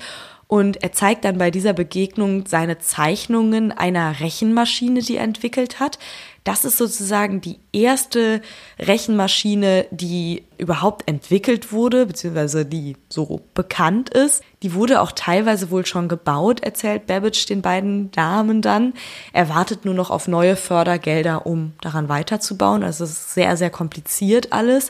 Und 0.47 0.83
er 0.83 0.91
zeigt 0.91 1.23
dann 1.23 1.37
bei 1.37 1.49
dieser 1.49 1.71
Begegnung 1.71 2.45
seine 2.45 2.77
Zeichnungen 2.77 3.71
einer 3.71 4.19
Rechenmaschine, 4.19 5.01
die 5.01 5.15
er 5.15 5.23
entwickelt 5.23 5.79
hat. 5.79 5.97
Das 6.43 6.65
ist 6.65 6.77
sozusagen 6.77 7.39
die 7.39 7.59
erste 7.71 8.41
Rechenmaschine, 8.79 9.85
die 9.91 10.43
überhaupt 10.57 11.07
entwickelt 11.07 11.71
wurde, 11.71 12.07
beziehungsweise 12.07 12.65
die 12.65 12.97
so 13.09 13.41
bekannt 13.53 14.09
ist. 14.09 14.43
Die 14.63 14.73
wurde 14.73 15.01
auch 15.01 15.11
teilweise 15.11 15.69
wohl 15.69 15.85
schon 15.85 16.07
gebaut, 16.07 16.61
erzählt 16.61 17.05
Babbage 17.05 17.45
den 17.45 17.61
beiden 17.61 18.09
Damen 18.11 18.63
dann. 18.63 18.93
Er 19.33 19.49
wartet 19.49 19.85
nur 19.85 19.93
noch 19.93 20.09
auf 20.09 20.27
neue 20.27 20.55
Fördergelder, 20.55 21.45
um 21.45 21.73
daran 21.81 22.09
weiterzubauen. 22.09 22.83
Also 22.83 23.03
es 23.03 23.11
ist 23.11 23.33
sehr, 23.35 23.55
sehr 23.55 23.69
kompliziert 23.69 24.51
alles. 24.51 24.89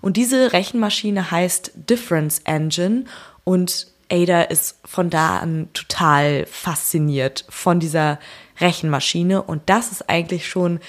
Und 0.00 0.16
diese 0.16 0.52
Rechenmaschine 0.52 1.30
heißt 1.30 1.72
Difference 1.88 2.40
Engine 2.44 3.04
und 3.44 3.86
Ada 4.10 4.42
ist 4.42 4.78
von 4.84 5.10
da 5.10 5.38
an 5.38 5.68
total 5.74 6.46
fasziniert 6.46 7.44
von 7.48 7.78
dieser 7.78 8.18
Rechenmaschine 8.60 9.42
und 9.42 9.62
das 9.66 9.92
ist 9.92 10.08
eigentlich 10.08 10.48
schon 10.48 10.80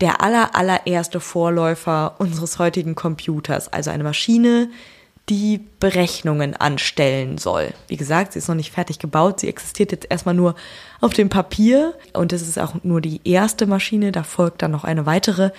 der 0.00 0.20
aller, 0.20 0.54
allererste 0.54 1.20
Vorläufer 1.20 2.16
unseres 2.18 2.58
heutigen 2.58 2.94
Computers. 2.94 3.72
Also 3.72 3.90
eine 3.90 4.04
Maschine, 4.04 4.68
die 5.28 5.60
Berechnungen 5.80 6.54
anstellen 6.54 7.38
soll. 7.38 7.72
Wie 7.88 7.96
gesagt, 7.96 8.32
sie 8.32 8.38
ist 8.40 8.48
noch 8.48 8.54
nicht 8.54 8.72
fertig 8.72 8.98
gebaut. 8.98 9.40
Sie 9.40 9.48
existiert 9.48 9.92
jetzt 9.92 10.06
erstmal 10.10 10.34
nur 10.34 10.54
auf 11.00 11.14
dem 11.14 11.30
Papier 11.30 11.94
und 12.12 12.32
es 12.32 12.42
ist 12.42 12.58
auch 12.58 12.74
nur 12.82 13.00
die 13.00 13.20
erste 13.24 13.66
Maschine. 13.66 14.12
Da 14.12 14.22
folgt 14.22 14.60
dann 14.62 14.70
noch 14.70 14.84
eine 14.84 15.06
weitere. 15.06 15.50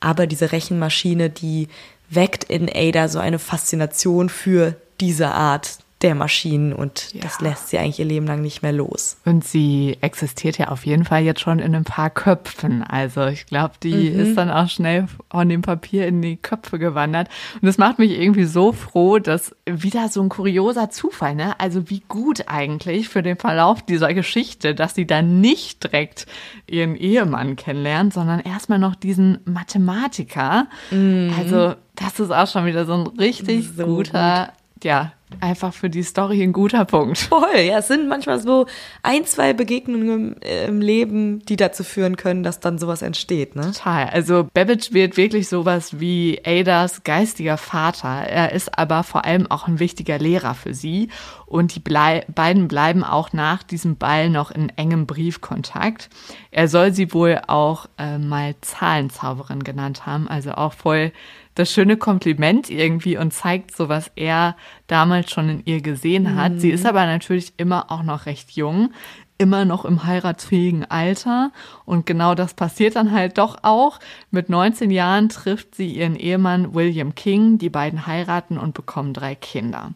Aber 0.00 0.26
diese 0.26 0.52
Rechenmaschine, 0.52 1.28
die 1.28 1.68
weckt 2.08 2.44
in 2.44 2.70
Ada 2.74 3.08
so 3.08 3.18
eine 3.18 3.38
Faszination 3.38 4.30
für 4.30 4.76
diese 5.00 5.28
Art 5.28 5.78
der 6.02 6.14
Maschinen 6.14 6.72
und 6.72 7.12
ja. 7.12 7.20
das 7.22 7.40
lässt 7.40 7.68
sie 7.68 7.78
eigentlich 7.78 7.98
ihr 7.98 8.06
Leben 8.06 8.26
lang 8.26 8.40
nicht 8.40 8.62
mehr 8.62 8.72
los. 8.72 9.18
Und 9.26 9.44
sie 9.44 9.98
existiert 10.00 10.56
ja 10.56 10.68
auf 10.68 10.86
jeden 10.86 11.04
Fall 11.04 11.22
jetzt 11.22 11.40
schon 11.40 11.58
in 11.58 11.74
ein 11.74 11.84
paar 11.84 12.08
Köpfen. 12.08 12.82
Also 12.82 13.26
ich 13.26 13.46
glaube, 13.46 13.74
die 13.82 14.10
mhm. 14.10 14.20
ist 14.20 14.36
dann 14.36 14.50
auch 14.50 14.68
schnell 14.68 15.08
von 15.30 15.48
dem 15.48 15.60
Papier 15.60 16.06
in 16.06 16.22
die 16.22 16.36
Köpfe 16.36 16.78
gewandert. 16.78 17.28
Und 17.60 17.66
das 17.66 17.76
macht 17.76 17.98
mich 17.98 18.12
irgendwie 18.12 18.44
so 18.44 18.72
froh, 18.72 19.18
dass 19.18 19.54
wieder 19.66 20.08
so 20.08 20.22
ein 20.22 20.30
kurioser 20.30 20.88
Zufall, 20.88 21.34
ne? 21.34 21.58
Also 21.60 21.90
wie 21.90 22.02
gut 22.08 22.44
eigentlich 22.46 23.10
für 23.10 23.22
den 23.22 23.36
Verlauf 23.36 23.82
dieser 23.82 24.14
Geschichte, 24.14 24.74
dass 24.74 24.94
sie 24.94 25.06
dann 25.06 25.40
nicht 25.40 25.84
direkt 25.84 26.26
ihren 26.66 26.96
Ehemann 26.96 27.56
kennenlernt, 27.56 28.14
sondern 28.14 28.40
erstmal 28.40 28.78
noch 28.78 28.94
diesen 28.94 29.38
Mathematiker. 29.44 30.66
Mhm. 30.90 31.34
Also 31.38 31.74
das 31.94 32.18
ist 32.18 32.30
auch 32.30 32.46
schon 32.46 32.64
wieder 32.64 32.86
so 32.86 32.94
ein 32.94 33.06
richtig 33.06 33.68
so 33.76 33.84
guter 33.84 34.46
gut 34.46 34.54
ja, 34.84 35.12
einfach 35.40 35.72
für 35.72 35.90
die 35.90 36.02
Story 36.02 36.42
ein 36.42 36.52
guter 36.52 36.84
Punkt. 36.84 37.18
Voll, 37.18 37.60
ja, 37.60 37.78
es 37.78 37.88
sind 37.88 38.08
manchmal 38.08 38.40
so 38.40 38.66
ein, 39.02 39.24
zwei 39.24 39.52
Begegnungen 39.52 40.36
im, 40.40 40.68
im, 40.68 40.80
Leben, 40.80 41.40
die 41.46 41.56
dazu 41.56 41.84
führen 41.84 42.16
können, 42.16 42.42
dass 42.42 42.60
dann 42.60 42.78
sowas 42.78 43.02
entsteht, 43.02 43.56
ne? 43.56 43.72
Total. 43.72 44.08
Also 44.10 44.48
Babbage 44.52 44.92
wird 44.92 45.16
wirklich 45.16 45.48
sowas 45.48 46.00
wie 46.00 46.40
Adas 46.44 47.04
geistiger 47.04 47.56
Vater. 47.56 48.08
Er 48.08 48.52
ist 48.52 48.76
aber 48.78 49.02
vor 49.02 49.24
allem 49.24 49.50
auch 49.50 49.68
ein 49.68 49.78
wichtiger 49.78 50.18
Lehrer 50.18 50.54
für 50.54 50.74
sie 50.74 51.08
und 51.50 51.74
die 51.74 51.80
blei 51.80 52.24
beiden 52.32 52.68
bleiben 52.68 53.02
auch 53.02 53.32
nach 53.32 53.64
diesem 53.64 53.96
Ball 53.96 54.30
noch 54.30 54.52
in 54.52 54.68
engem 54.76 55.06
Briefkontakt. 55.06 56.08
Er 56.52 56.68
soll 56.68 56.94
sie 56.94 57.12
wohl 57.12 57.42
auch 57.48 57.86
äh, 57.98 58.18
mal 58.18 58.54
Zahlenzauberin 58.60 59.64
genannt 59.64 60.06
haben, 60.06 60.28
also 60.28 60.52
auch 60.52 60.72
voll 60.72 61.12
das 61.56 61.72
schöne 61.72 61.96
Kompliment 61.96 62.70
irgendwie 62.70 63.16
und 63.16 63.32
zeigt 63.32 63.76
so, 63.76 63.88
was 63.88 64.12
er 64.14 64.56
damals 64.86 65.32
schon 65.32 65.48
in 65.48 65.62
ihr 65.64 65.82
gesehen 65.82 66.36
hat. 66.36 66.52
Mhm. 66.52 66.58
Sie 66.60 66.70
ist 66.70 66.86
aber 66.86 67.04
natürlich 67.04 67.52
immer 67.56 67.90
auch 67.90 68.04
noch 68.04 68.26
recht 68.26 68.52
jung, 68.52 68.92
immer 69.36 69.64
noch 69.64 69.84
im 69.84 70.04
heiratsfähigen 70.04 70.88
Alter. 70.88 71.50
Und 71.84 72.06
genau 72.06 72.36
das 72.36 72.54
passiert 72.54 72.94
dann 72.94 73.10
halt 73.10 73.38
doch 73.38 73.58
auch. 73.62 73.98
Mit 74.30 74.50
19 74.50 74.92
Jahren 74.92 75.28
trifft 75.28 75.74
sie 75.74 75.90
ihren 75.92 76.14
Ehemann 76.14 76.74
William 76.74 77.16
King. 77.16 77.58
Die 77.58 77.70
beiden 77.70 78.06
heiraten 78.06 78.56
und 78.56 78.72
bekommen 78.72 79.14
drei 79.14 79.34
Kinder. 79.34 79.94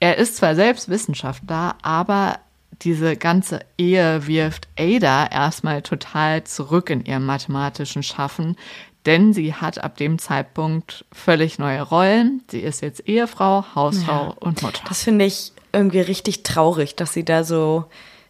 Er 0.00 0.18
ist 0.18 0.36
zwar 0.36 0.54
selbst 0.54 0.88
Wissenschaftler, 0.88 1.76
aber 1.82 2.38
diese 2.82 3.16
ganze 3.16 3.60
Ehe 3.78 4.26
wirft 4.26 4.68
Ada 4.78 5.26
erstmal 5.28 5.82
total 5.82 6.44
zurück 6.44 6.90
in 6.90 7.04
ihrem 7.04 7.24
mathematischen 7.24 8.02
Schaffen, 8.02 8.56
denn 9.06 9.32
sie 9.32 9.54
hat 9.54 9.82
ab 9.82 9.96
dem 9.96 10.18
Zeitpunkt 10.18 11.04
völlig 11.12 11.58
neue 11.58 11.80
Rollen. 11.80 12.42
Sie 12.50 12.60
ist 12.60 12.82
jetzt 12.82 13.08
Ehefrau, 13.08 13.64
Hausfrau 13.74 14.26
ja. 14.30 14.34
und 14.40 14.62
Mutter. 14.62 14.82
Das 14.88 15.02
finde 15.02 15.24
ich 15.24 15.52
irgendwie 15.72 16.00
richtig 16.00 16.42
traurig, 16.42 16.96
dass 16.96 17.12
sie 17.12 17.24
da 17.24 17.44
so, 17.44 17.84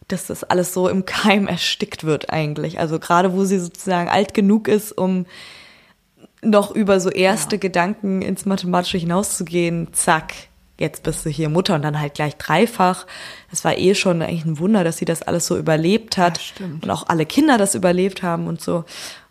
dass 0.07 0.27
das 0.27 0.43
alles 0.43 0.73
so 0.73 0.87
im 0.87 1.05
Keim 1.05 1.47
erstickt 1.47 2.03
wird 2.03 2.29
eigentlich. 2.29 2.79
Also 2.79 2.99
gerade 2.99 3.33
wo 3.33 3.43
sie 3.43 3.59
sozusagen 3.59 4.07
alt 4.07 4.33
genug 4.33 4.67
ist, 4.67 4.91
um 4.91 5.25
noch 6.43 6.71
über 6.71 6.99
so 6.99 7.09
erste 7.09 7.55
ja. 7.55 7.59
Gedanken 7.59 8.21
ins 8.21 8.45
Mathematische 8.45 8.99
hinauszugehen, 8.99 9.93
zack, 9.93 10.33
jetzt 10.79 11.03
bist 11.03 11.25
du 11.25 11.29
hier 11.29 11.49
Mutter 11.49 11.75
und 11.75 11.81
dann 11.81 11.99
halt 11.99 12.13
gleich 12.13 12.35
dreifach. 12.37 13.05
Es 13.51 13.63
war 13.63 13.77
eh 13.77 13.95
schon 13.95 14.21
eigentlich 14.21 14.45
ein 14.45 14.59
Wunder, 14.59 14.83
dass 14.83 14.97
sie 14.97 15.05
das 15.05 15.21
alles 15.21 15.47
so 15.47 15.57
überlebt 15.57 16.17
hat 16.17 16.53
ja, 16.59 16.65
und 16.65 16.89
auch 16.89 17.07
alle 17.07 17.25
Kinder 17.25 17.57
das 17.57 17.75
überlebt 17.75 18.23
haben 18.23 18.47
und 18.47 18.61
so. 18.61 18.85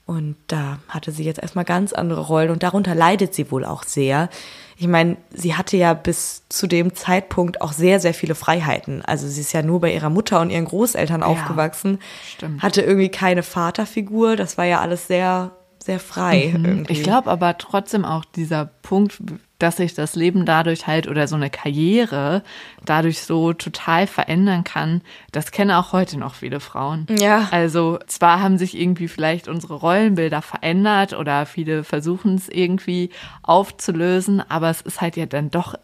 Und 0.06 0.36
da 0.46 0.78
hatte 0.88 1.10
sie 1.10 1.24
jetzt 1.24 1.42
erstmal 1.42 1.64
ganz 1.64 1.92
andere 1.92 2.20
Rollen 2.20 2.50
und 2.50 2.62
darunter 2.62 2.94
leidet 2.94 3.34
sie 3.34 3.50
wohl 3.50 3.64
auch 3.64 3.82
sehr. 3.82 4.28
Ich 4.76 4.86
meine, 4.86 5.16
sie 5.30 5.56
hatte 5.56 5.76
ja 5.76 5.94
bis 5.94 6.44
zu 6.48 6.68
dem 6.68 6.94
Zeitpunkt 6.94 7.60
auch 7.60 7.72
sehr, 7.72 7.98
sehr 7.98 8.14
viele 8.14 8.36
Freiheiten. 8.36 9.02
Also 9.04 9.26
sie 9.26 9.40
ist 9.40 9.52
ja 9.52 9.62
nur 9.62 9.80
bei 9.80 9.92
ihrer 9.92 10.10
Mutter 10.10 10.40
und 10.40 10.50
ihren 10.50 10.66
Großeltern 10.66 11.22
ja, 11.22 11.26
aufgewachsen, 11.26 11.98
stimmt. 12.34 12.62
hatte 12.62 12.82
irgendwie 12.82 13.08
keine 13.08 13.42
Vaterfigur. 13.42 14.36
Das 14.36 14.56
war 14.58 14.64
ja 14.64 14.80
alles 14.80 15.08
sehr, 15.08 15.52
sehr 15.82 15.98
frei. 15.98 16.54
Mhm. 16.56 16.84
Ich 16.88 17.02
glaube 17.02 17.28
aber 17.28 17.58
trotzdem 17.58 18.04
auch 18.04 18.24
dieser 18.24 18.66
Punkt, 18.82 19.20
dass 19.58 19.78
sich 19.78 19.94
das 19.94 20.14
Leben 20.14 20.44
dadurch 20.44 20.86
halt 20.86 21.08
oder 21.08 21.28
so 21.28 21.36
eine 21.36 21.50
Karriere 21.50 22.42
dadurch 22.84 23.22
so 23.22 23.52
total 23.52 24.06
verändern 24.06 24.64
kann, 24.64 25.00
das 25.32 25.50
kennen 25.50 25.70
auch 25.70 25.92
heute 25.92 26.18
noch 26.18 26.34
viele 26.34 26.60
Frauen. 26.60 27.06
Ja. 27.18 27.48
Also 27.50 27.98
zwar 28.06 28.40
haben 28.40 28.58
sich 28.58 28.78
irgendwie 28.78 29.08
vielleicht 29.08 29.48
unsere 29.48 29.74
Rollenbilder 29.74 30.42
verändert 30.42 31.14
oder 31.14 31.46
viele 31.46 31.84
versuchen 31.84 32.34
es 32.34 32.48
irgendwie 32.48 33.10
aufzulösen, 33.42 34.42
aber 34.48 34.70
es 34.70 34.82
ist 34.82 35.00
halt 35.00 35.16
ja 35.16 35.26
dann 35.26 35.50
doch 35.50 35.74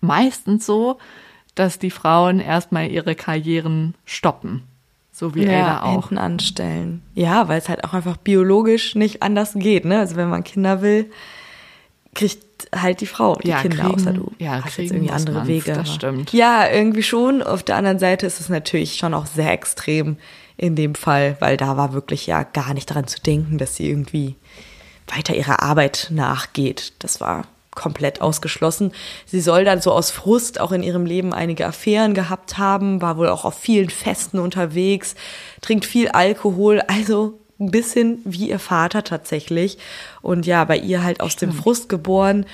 meistens 0.00 0.66
so, 0.66 0.98
dass 1.54 1.78
die 1.78 1.90
Frauen 1.90 2.40
erstmal 2.40 2.90
ihre 2.90 3.14
Karrieren 3.14 3.94
stoppen. 4.04 4.62
So 5.12 5.34
wie 5.36 5.44
ja, 5.44 5.64
Ada 5.64 5.82
auch. 5.84 6.08
Hinten 6.08 6.18
anstellen. 6.18 7.02
Ja, 7.14 7.48
weil 7.48 7.58
es 7.58 7.68
halt 7.68 7.84
auch 7.84 7.94
einfach 7.94 8.16
biologisch 8.16 8.96
nicht 8.96 9.22
anders 9.22 9.54
geht, 9.54 9.84
ne? 9.84 10.00
Also 10.00 10.16
wenn 10.16 10.28
man 10.28 10.42
Kinder 10.42 10.82
will, 10.82 11.10
kriegt 12.14 12.44
halt 12.74 13.00
die 13.00 13.06
Frau 13.06 13.34
die 13.36 13.48
ja, 13.48 13.60
Kinder, 13.60 13.84
kriegen, 13.84 13.94
außer 13.94 14.12
du 14.12 14.32
ja, 14.38 14.64
hast 14.64 14.78
jetzt 14.78 14.92
irgendwie 14.92 15.10
andere 15.10 15.36
man's, 15.36 15.48
Wege. 15.48 15.72
Das 15.72 15.94
stimmt. 15.94 16.32
Ja, 16.32 16.68
irgendwie 16.68 17.02
schon. 17.02 17.42
Auf 17.42 17.62
der 17.62 17.76
anderen 17.76 17.98
Seite 17.98 18.26
ist 18.26 18.40
es 18.40 18.48
natürlich 18.48 18.96
schon 18.96 19.14
auch 19.14 19.26
sehr 19.26 19.52
extrem 19.52 20.16
in 20.56 20.76
dem 20.76 20.94
Fall, 20.94 21.36
weil 21.40 21.56
da 21.56 21.76
war 21.76 21.92
wirklich 21.92 22.26
ja 22.26 22.44
gar 22.44 22.74
nicht 22.74 22.90
daran 22.90 23.06
zu 23.06 23.20
denken, 23.20 23.58
dass 23.58 23.76
sie 23.76 23.88
irgendwie 23.88 24.36
weiter 25.08 25.34
ihrer 25.34 25.62
Arbeit 25.62 26.08
nachgeht. 26.10 26.92
Das 27.00 27.20
war 27.20 27.46
komplett 27.74 28.20
ausgeschlossen. 28.20 28.92
Sie 29.26 29.40
soll 29.40 29.64
dann 29.64 29.80
so 29.80 29.92
aus 29.92 30.10
Frust 30.10 30.60
auch 30.60 30.70
in 30.70 30.82
ihrem 30.82 31.06
Leben 31.06 31.32
einige 31.32 31.66
Affären 31.66 32.14
gehabt 32.14 32.56
haben, 32.56 33.02
war 33.02 33.16
wohl 33.16 33.28
auch 33.28 33.44
auf 33.44 33.58
vielen 33.58 33.90
Festen 33.90 34.38
unterwegs, 34.38 35.16
trinkt 35.60 35.84
viel 35.84 36.08
Alkohol, 36.08 36.80
also 36.86 37.40
ein 37.60 37.70
bisschen 37.70 38.18
wie 38.24 38.48
ihr 38.48 38.58
Vater 38.58 39.04
tatsächlich. 39.04 39.78
Und 40.22 40.46
ja, 40.46 40.64
bei 40.64 40.76
ihr 40.76 41.02
halt 41.02 41.20
aus 41.20 41.32
Stimmt. 41.32 41.52
dem 41.52 41.58
Frust 41.58 41.88
geboren. 41.88 42.46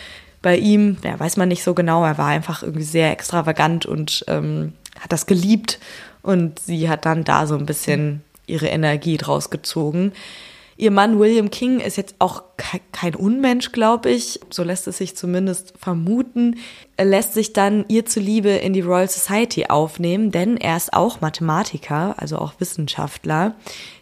Bei 0.43 0.57
ihm, 0.57 0.97
ja, 1.05 1.19
weiß 1.19 1.37
man 1.37 1.49
nicht 1.49 1.63
so 1.63 1.75
genau, 1.75 2.05
er 2.05 2.17
war 2.17 2.29
einfach 2.29 2.63
irgendwie 2.63 2.85
sehr 2.85 3.11
extravagant 3.11 3.85
und 3.85 4.25
ähm, 4.29 4.73
hat 4.99 5.13
das 5.13 5.27
geliebt. 5.27 5.79
Und 6.23 6.59
sie 6.59 6.89
hat 6.89 7.07
dann 7.07 7.25
da 7.25 7.47
so 7.47 7.57
ein 7.57 7.67
bisschen 7.67 8.23
ihre 8.47 8.69
Energie 8.69 9.17
draus 9.17 9.51
gezogen. 9.51 10.13
Ihr 10.81 10.91
Mann 10.91 11.19
William 11.19 11.51
King 11.51 11.81
ist 11.81 11.99
jetzt 11.99 12.15
auch 12.21 12.43
kein 12.91 13.15
Unmensch, 13.15 13.71
glaube 13.71 14.09
ich. 14.09 14.41
So 14.49 14.63
lässt 14.63 14.89
es 14.89 14.97
sich 14.97 15.15
zumindest 15.15 15.75
vermuten. 15.79 16.57
Er 16.97 17.05
lässt 17.05 17.35
sich 17.35 17.53
dann 17.53 17.85
ihr 17.89 18.07
zuliebe 18.07 18.49
in 18.49 18.73
die 18.73 18.81
Royal 18.81 19.07
Society 19.07 19.67
aufnehmen, 19.67 20.31
denn 20.31 20.57
er 20.57 20.79
ist 20.79 20.95
auch 20.95 21.21
Mathematiker, 21.21 22.15
also 22.17 22.39
auch 22.39 22.55
Wissenschaftler. 22.61 23.57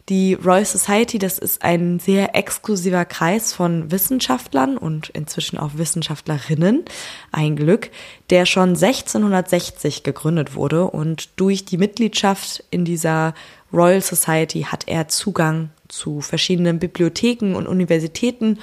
Die 0.08 0.34
Royal 0.34 0.64
Society, 0.64 1.18
das 1.18 1.40
ist 1.40 1.64
ein 1.64 1.98
sehr 1.98 2.36
exklusiver 2.36 3.04
Kreis 3.04 3.52
von 3.52 3.90
Wissenschaftlern 3.90 4.78
und 4.78 5.08
inzwischen 5.08 5.58
auch 5.58 5.72
Wissenschaftlerinnen, 5.74 6.84
ein 7.32 7.56
Glück, 7.56 7.90
der 8.30 8.46
schon 8.46 8.76
1660 8.76 10.04
gegründet 10.04 10.54
wurde 10.54 10.84
und 10.84 11.30
durch 11.40 11.64
die 11.64 11.76
Mitgliedschaft 11.76 12.62
in 12.70 12.84
dieser 12.84 13.34
Royal 13.72 14.00
Society 14.00 14.62
hat 14.62 14.86
er 14.86 15.08
Zugang 15.08 15.70
zu 15.88 16.20
verschiedenen 16.20 16.79
Bibliotheken 16.79 17.55
und 17.55 17.66
Universitäten 17.66 18.59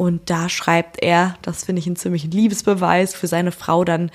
und 0.00 0.30
da 0.30 0.48
schreibt 0.48 1.02
er, 1.02 1.34
das 1.42 1.64
finde 1.64 1.80
ich 1.80 1.86
einen 1.86 1.94
ziemlich 1.94 2.24
Liebesbeweis, 2.24 3.14
für 3.14 3.26
seine 3.26 3.52
Frau 3.52 3.84
dann 3.84 4.10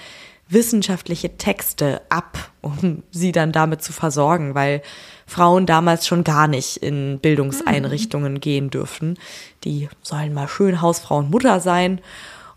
wissenschaftliche 0.49 1.37
Texte 1.37 2.01
ab, 2.09 2.49
um 2.61 3.03
sie 3.11 3.31
dann 3.31 3.51
damit 3.51 3.83
zu 3.83 3.93
versorgen, 3.93 4.55
weil 4.55 4.81
Frauen 5.27 5.67
damals 5.67 6.07
schon 6.07 6.23
gar 6.23 6.47
nicht 6.47 6.77
in 6.77 7.19
Bildungseinrichtungen 7.19 8.33
mhm. 8.33 8.39
gehen 8.39 8.69
dürfen. 8.71 9.19
Die 9.63 9.87
sollen 10.01 10.33
mal 10.33 10.47
schön 10.47 10.81
Hausfrau 10.81 11.17
und 11.17 11.29
Mutter 11.29 11.59
sein. 11.59 12.01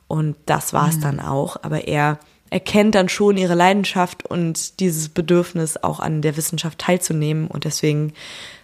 Und 0.06 0.36
das 0.46 0.72
war 0.72 0.88
es 0.88 0.96
mhm. 0.96 1.02
dann 1.02 1.20
auch. 1.20 1.58
Aber 1.62 1.86
er 1.86 2.20
erkennt 2.48 2.94
dann 2.94 3.10
schon 3.10 3.36
ihre 3.36 3.54
Leidenschaft 3.54 4.24
und 4.24 4.80
dieses 4.80 5.10
Bedürfnis, 5.10 5.76
auch 5.76 6.00
an 6.00 6.22
der 6.22 6.38
Wissenschaft 6.38 6.78
teilzunehmen. 6.78 7.46
Und 7.46 7.64
deswegen 7.64 8.14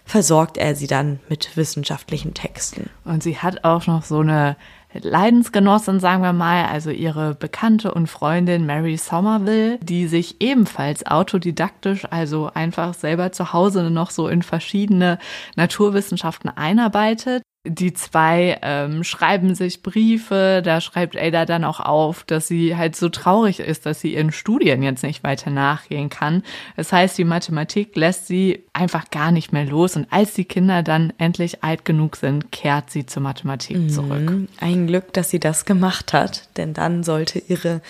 versorgt 0.05 0.57
er 0.57 0.75
sie 0.75 0.87
dann 0.87 1.19
mit 1.29 1.57
wissenschaftlichen 1.57 2.33
Texten. 2.33 2.89
Und 3.03 3.23
sie 3.23 3.37
hat 3.37 3.63
auch 3.63 3.87
noch 3.87 4.03
so 4.03 4.19
eine 4.19 4.55
Leidensgenossin, 4.93 5.99
sagen 5.99 6.23
wir 6.23 6.31
mal, 6.31 6.65
also 6.65 6.89
ihre 6.89 7.35
Bekannte 7.35 7.93
und 7.93 8.07
Freundin 8.07 8.65
Mary 8.65 8.97
Somerville, 8.97 9.77
die 9.81 10.07
sich 10.07 10.39
ebenfalls 10.39 11.05
autodidaktisch, 11.05 12.05
also 12.09 12.49
einfach 12.53 12.93
selber 12.93 13.31
zu 13.31 13.51
Hause 13.51 13.89
noch 13.89 14.11
so 14.11 14.27
in 14.27 14.41
verschiedene 14.41 15.19
Naturwissenschaften 15.55 16.49
einarbeitet. 16.49 17.43
Die 17.65 17.93
zwei 17.93 18.59
ähm, 18.61 19.03
schreiben 19.03 19.55
sich 19.55 19.81
Briefe, 19.81 20.61
da 20.63 20.79
schreibt 20.79 21.17
Ada 21.17 21.45
dann 21.45 21.63
auch 21.63 21.79
auf, 21.79 22.23
dass 22.23 22.47
sie 22.47 22.77
halt 22.77 22.95
so 22.95 23.09
traurig 23.09 23.59
ist, 23.59 23.85
dass 23.85 24.01
sie 24.01 24.13
ihren 24.13 24.31
Studien 24.31 24.83
jetzt 24.83 25.03
nicht 25.03 25.23
weiter 25.23 25.49
nachgehen 25.49 26.09
kann. 26.09 26.43
Das 26.77 26.93
heißt, 26.93 27.17
die 27.17 27.23
Mathematik 27.23 27.95
lässt 27.95 28.27
sie 28.27 28.63
einfach 28.73 29.09
gar 29.09 29.31
nicht 29.31 29.51
mehr 29.51 29.65
los 29.65 29.95
und 29.95 30.07
als 30.11 30.33
die 30.33 30.45
Kinder 30.45 30.83
dann 30.83 31.11
endlich 31.17 31.63
alt 31.63 31.85
genug 31.85 32.15
sind, 32.15 32.51
kehrt 32.51 32.91
sie 32.91 33.05
zur 33.05 33.23
Mathematik 33.23 33.77
mhm. 33.77 33.89
zurück. 33.89 34.31
Ein 34.59 34.87
Glück, 34.87 35.13
dass 35.13 35.29
sie 35.29 35.39
das 35.39 35.65
gemacht 35.65 36.13
hat, 36.13 36.49
denn 36.57 36.73
dann 36.73 37.03
sollte 37.03 37.39
ihre 37.39 37.81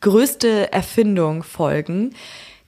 größte 0.00 0.72
Erfindung 0.72 1.42
folgen. 1.42 2.14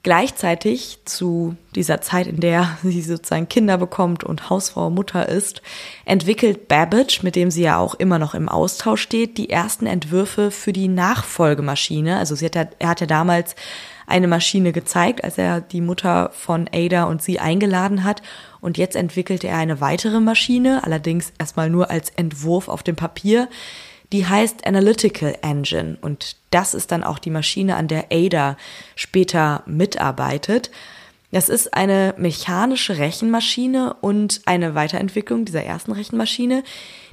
Gleichzeitig 0.06 1.00
zu 1.04 1.56
dieser 1.74 2.00
Zeit, 2.00 2.28
in 2.28 2.38
der 2.38 2.78
sie 2.84 3.02
sozusagen 3.02 3.48
Kinder 3.48 3.76
bekommt 3.76 4.22
und 4.22 4.48
Hausfrau 4.48 4.88
Mutter 4.88 5.28
ist, 5.28 5.62
entwickelt 6.04 6.68
Babbage, 6.68 7.24
mit 7.24 7.34
dem 7.34 7.50
sie 7.50 7.62
ja 7.62 7.78
auch 7.78 7.96
immer 7.96 8.20
noch 8.20 8.32
im 8.32 8.48
Austausch 8.48 9.02
steht, 9.02 9.36
die 9.36 9.50
ersten 9.50 9.86
Entwürfe 9.86 10.52
für 10.52 10.72
die 10.72 10.86
Nachfolgemaschine. 10.86 12.18
Also 12.18 12.36
sie 12.36 12.44
hat 12.44 12.54
ja, 12.54 12.68
er 12.78 12.88
hat 12.90 13.00
ja 13.00 13.08
damals 13.08 13.56
eine 14.06 14.28
Maschine 14.28 14.70
gezeigt, 14.70 15.24
als 15.24 15.38
er 15.38 15.60
die 15.60 15.80
Mutter 15.80 16.30
von 16.32 16.70
Ada 16.72 17.06
und 17.06 17.20
sie 17.20 17.40
eingeladen 17.40 18.04
hat. 18.04 18.22
Und 18.60 18.78
jetzt 18.78 18.94
entwickelt 18.94 19.42
er 19.42 19.56
eine 19.56 19.80
weitere 19.80 20.20
Maschine, 20.20 20.84
allerdings 20.84 21.32
erstmal 21.40 21.68
nur 21.68 21.90
als 21.90 22.10
Entwurf 22.10 22.68
auf 22.68 22.84
dem 22.84 22.94
Papier, 22.94 23.48
die 24.12 24.26
heißt 24.26 24.66
Analytical 24.66 25.36
Engine 25.42 25.98
und 26.00 26.36
das 26.50 26.74
ist 26.74 26.92
dann 26.92 27.04
auch 27.04 27.18
die 27.18 27.30
Maschine, 27.30 27.76
an 27.76 27.88
der 27.88 28.06
Ada 28.10 28.56
später 28.94 29.62
mitarbeitet. 29.66 30.70
Das 31.32 31.48
ist 31.48 31.74
eine 31.74 32.14
mechanische 32.16 32.98
Rechenmaschine 32.98 33.94
und 34.00 34.40
eine 34.46 34.74
Weiterentwicklung 34.74 35.44
dieser 35.44 35.64
ersten 35.64 35.92
Rechenmaschine. 35.92 36.62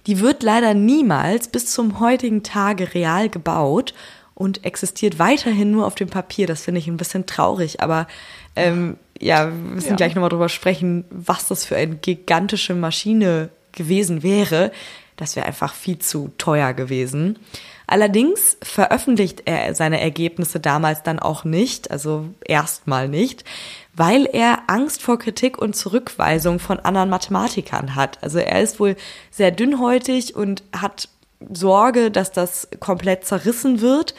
Die 0.08 0.19
wird 0.19 0.43
leider 0.43 0.73
niemals 0.73 1.47
bis 1.47 1.73
zum 1.73 1.99
heutigen 1.99 2.43
Tage 2.43 2.93
real 2.93 3.27
gebaut 3.27 3.93
und 4.36 4.65
existiert 4.65 5.19
weiterhin 5.19 5.71
nur 5.71 5.86
auf 5.86 5.95
dem 5.95 6.10
Papier. 6.10 6.47
Das 6.47 6.62
finde 6.62 6.79
ich 6.79 6.88
ein 6.88 6.97
bisschen 6.97 7.25
traurig, 7.25 7.82
aber 7.82 8.08
ähm, 8.56 8.97
ja, 9.19 9.47
wir 9.47 9.53
müssen 9.53 9.89
ja. 9.89 9.95
gleich 9.95 10.15
nochmal 10.15 10.29
drüber 10.29 10.49
sprechen, 10.49 11.06
was 11.10 11.47
das 11.47 11.65
für 11.65 11.75
eine 11.75 11.95
gigantische 11.95 12.75
Maschine 12.75 13.49
gewesen 13.71 14.23
wäre. 14.23 14.71
Das 15.24 15.38
wäre 15.38 15.46
einfach 15.46 15.74
viel 15.74 16.00
zu 16.00 16.32
teuer 16.38 16.74
gewesen. 16.74 17.40
Allerdings 17.88 18.58
veröffentlicht 18.62 19.44
er 19.46 19.74
seine 19.74 20.02
Ergebnisse 20.02 20.60
damals 20.60 21.02
dann 21.02 21.18
auch 21.18 21.46
nicht, 21.46 21.92
also 21.92 22.26
erstmal 22.44 23.08
nicht, 23.08 23.46
weil 23.94 24.26
er 24.26 24.64
Angst 24.68 25.02
vor 25.02 25.18
Kritik 25.18 25.58
und 25.58 25.78
Zurückweisung 25.78 26.60
von 26.60 26.78
anderen 26.82 27.10
Mathematikern 27.10 27.96
hat. 27.96 28.22
Also 28.22 28.38
er 28.38 28.62
ist 28.62 28.82
wohl 28.82 28.98
sehr 29.32 29.52
dünnhäutig 29.52 30.36
und 30.36 30.62
hat 30.78 31.08
Sorge, 31.54 32.12
dass 32.12 32.34
das 32.34 32.68
komplett 32.82 33.26
zerrissen 33.26 33.80
wird. 33.80 34.16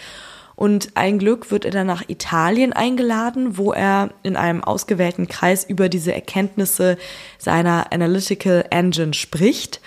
Und 0.56 0.96
ein 0.96 1.18
Glück 1.18 1.50
wird 1.50 1.66
er 1.66 1.70
dann 1.70 1.86
nach 1.86 2.08
Italien 2.08 2.72
eingeladen, 2.72 3.58
wo 3.58 3.74
er 3.74 4.08
in 4.22 4.36
einem 4.36 4.64
ausgewählten 4.64 5.28
Kreis 5.28 5.64
über 5.64 5.90
diese 5.90 6.14
Erkenntnisse 6.14 6.96
seiner 7.36 7.92
Analytical 7.92 8.64
Engine 8.70 9.12
spricht 9.12 9.82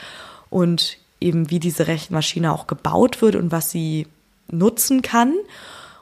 und 0.50 1.00
eben 1.20 1.50
wie 1.50 1.60
diese 1.60 1.88
Rechenmaschine 1.88 2.52
auch 2.52 2.68
gebaut 2.68 3.22
wird 3.22 3.36
und 3.36 3.52
was 3.52 3.72
sie 3.72 4.08
nutzen 4.50 5.02
kann. 5.02 5.34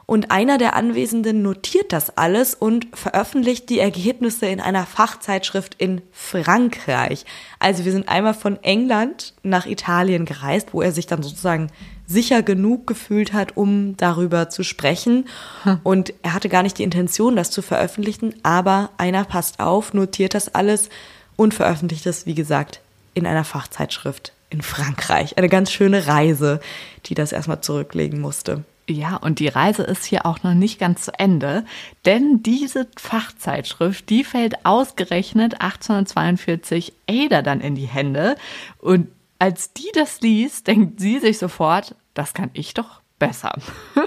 Und 0.06 0.30
einer 0.30 0.56
der 0.56 0.76
Anwesenden 0.76 1.42
notiert 1.42 1.92
das 1.92 2.16
alles 2.16 2.54
und 2.54 2.86
veröffentlicht 2.94 3.68
die 3.68 3.80
Ergebnisse 3.80 4.46
in 4.46 4.60
einer 4.60 4.86
Fachzeitschrift 4.86 5.74
in 5.78 6.00
Frankreich. 6.12 7.24
Also 7.58 7.84
wir 7.84 7.90
sind 7.90 8.08
einmal 8.08 8.34
von 8.34 8.62
England 8.62 9.34
nach 9.42 9.66
Italien 9.66 10.24
gereist, 10.24 10.68
wo 10.72 10.80
er 10.80 10.92
sich 10.92 11.08
dann 11.08 11.24
sozusagen 11.24 11.72
sicher 12.06 12.44
genug 12.44 12.86
gefühlt 12.86 13.32
hat, 13.32 13.56
um 13.56 13.96
darüber 13.96 14.48
zu 14.48 14.62
sprechen. 14.62 15.26
Hm. 15.64 15.80
Und 15.82 16.14
er 16.22 16.34
hatte 16.34 16.48
gar 16.48 16.62
nicht 16.62 16.78
die 16.78 16.84
Intention, 16.84 17.34
das 17.34 17.50
zu 17.50 17.60
veröffentlichen, 17.60 18.32
aber 18.44 18.90
einer 18.98 19.24
passt 19.24 19.58
auf, 19.58 19.92
notiert 19.92 20.34
das 20.34 20.54
alles 20.54 20.88
und 21.34 21.52
veröffentlicht 21.52 22.06
es, 22.06 22.26
wie 22.26 22.36
gesagt, 22.36 22.80
in 23.14 23.26
einer 23.26 23.42
Fachzeitschrift 23.44 24.35
in 24.50 24.62
Frankreich. 24.62 25.38
Eine 25.38 25.48
ganz 25.48 25.72
schöne 25.72 26.06
Reise, 26.06 26.60
die 27.06 27.14
das 27.14 27.32
erstmal 27.32 27.60
zurücklegen 27.60 28.20
musste. 28.20 28.64
Ja, 28.88 29.16
und 29.16 29.40
die 29.40 29.48
Reise 29.48 29.82
ist 29.82 30.04
hier 30.04 30.26
auch 30.26 30.44
noch 30.44 30.54
nicht 30.54 30.78
ganz 30.78 31.02
zu 31.06 31.18
Ende, 31.18 31.64
denn 32.04 32.42
diese 32.44 32.86
Fachzeitschrift, 32.96 34.08
die 34.08 34.22
fällt 34.22 34.64
ausgerechnet 34.64 35.60
1842 35.60 36.92
Ada 37.08 37.42
dann 37.42 37.60
in 37.60 37.74
die 37.74 37.86
Hände. 37.86 38.36
Und 38.78 39.08
als 39.40 39.72
die 39.72 39.90
das 39.92 40.20
liest, 40.20 40.68
denkt 40.68 41.00
sie 41.00 41.18
sich 41.18 41.38
sofort, 41.38 41.96
das 42.14 42.32
kann 42.32 42.50
ich 42.52 42.74
doch 42.74 43.00
besser. 43.18 43.58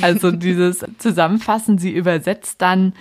Also 0.00 0.30
dieses 0.32 0.84
Zusammenfassen, 0.98 1.78
sie 1.78 1.92
übersetzt 1.92 2.60
dann 2.60 2.94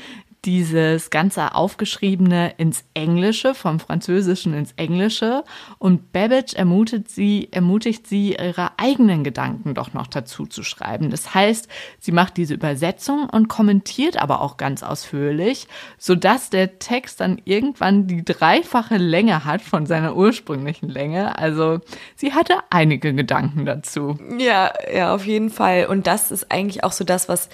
dieses 0.45 1.09
ganze 1.09 1.55
Aufgeschriebene 1.55 2.53
ins 2.57 2.83
Englische, 2.93 3.55
vom 3.55 3.79
Französischen 3.79 4.53
ins 4.53 4.73
Englische. 4.73 5.43
Und 5.79 6.11
Babbage 6.11 6.53
ermutigt 6.53 7.09
sie, 7.09 7.47
ermutigt 7.51 8.07
sie, 8.07 8.33
ihre 8.33 8.71
eigenen 8.77 9.23
Gedanken 9.23 9.73
doch 9.73 9.93
noch 9.93 10.07
dazu 10.07 10.45
zu 10.45 10.63
schreiben. 10.63 11.09
Das 11.11 11.33
heißt, 11.33 11.69
sie 11.99 12.11
macht 12.11 12.37
diese 12.37 12.53
Übersetzung 12.53 13.29
und 13.29 13.47
kommentiert 13.47 14.17
aber 14.17 14.41
auch 14.41 14.57
ganz 14.57 14.83
ausführlich, 14.83 15.67
sodass 15.97 16.49
der 16.49 16.79
Text 16.79 17.21
dann 17.21 17.41
irgendwann 17.45 18.07
die 18.07 18.25
dreifache 18.25 18.97
Länge 18.97 19.45
hat 19.45 19.61
von 19.61 19.85
seiner 19.85 20.15
ursprünglichen 20.15 20.89
Länge. 20.89 21.37
Also 21.37 21.79
sie 22.15 22.33
hatte 22.33 22.55
einige 22.69 23.13
Gedanken 23.13 23.65
dazu. 23.65 24.17
Ja, 24.37 24.73
ja, 24.93 25.15
auf 25.15 25.25
jeden 25.25 25.49
Fall. 25.49 25.85
Und 25.85 26.07
das 26.07 26.31
ist 26.31 26.51
eigentlich 26.51 26.83
auch 26.83 26.91
so 26.91 27.03
das, 27.03 27.29
was 27.29 27.49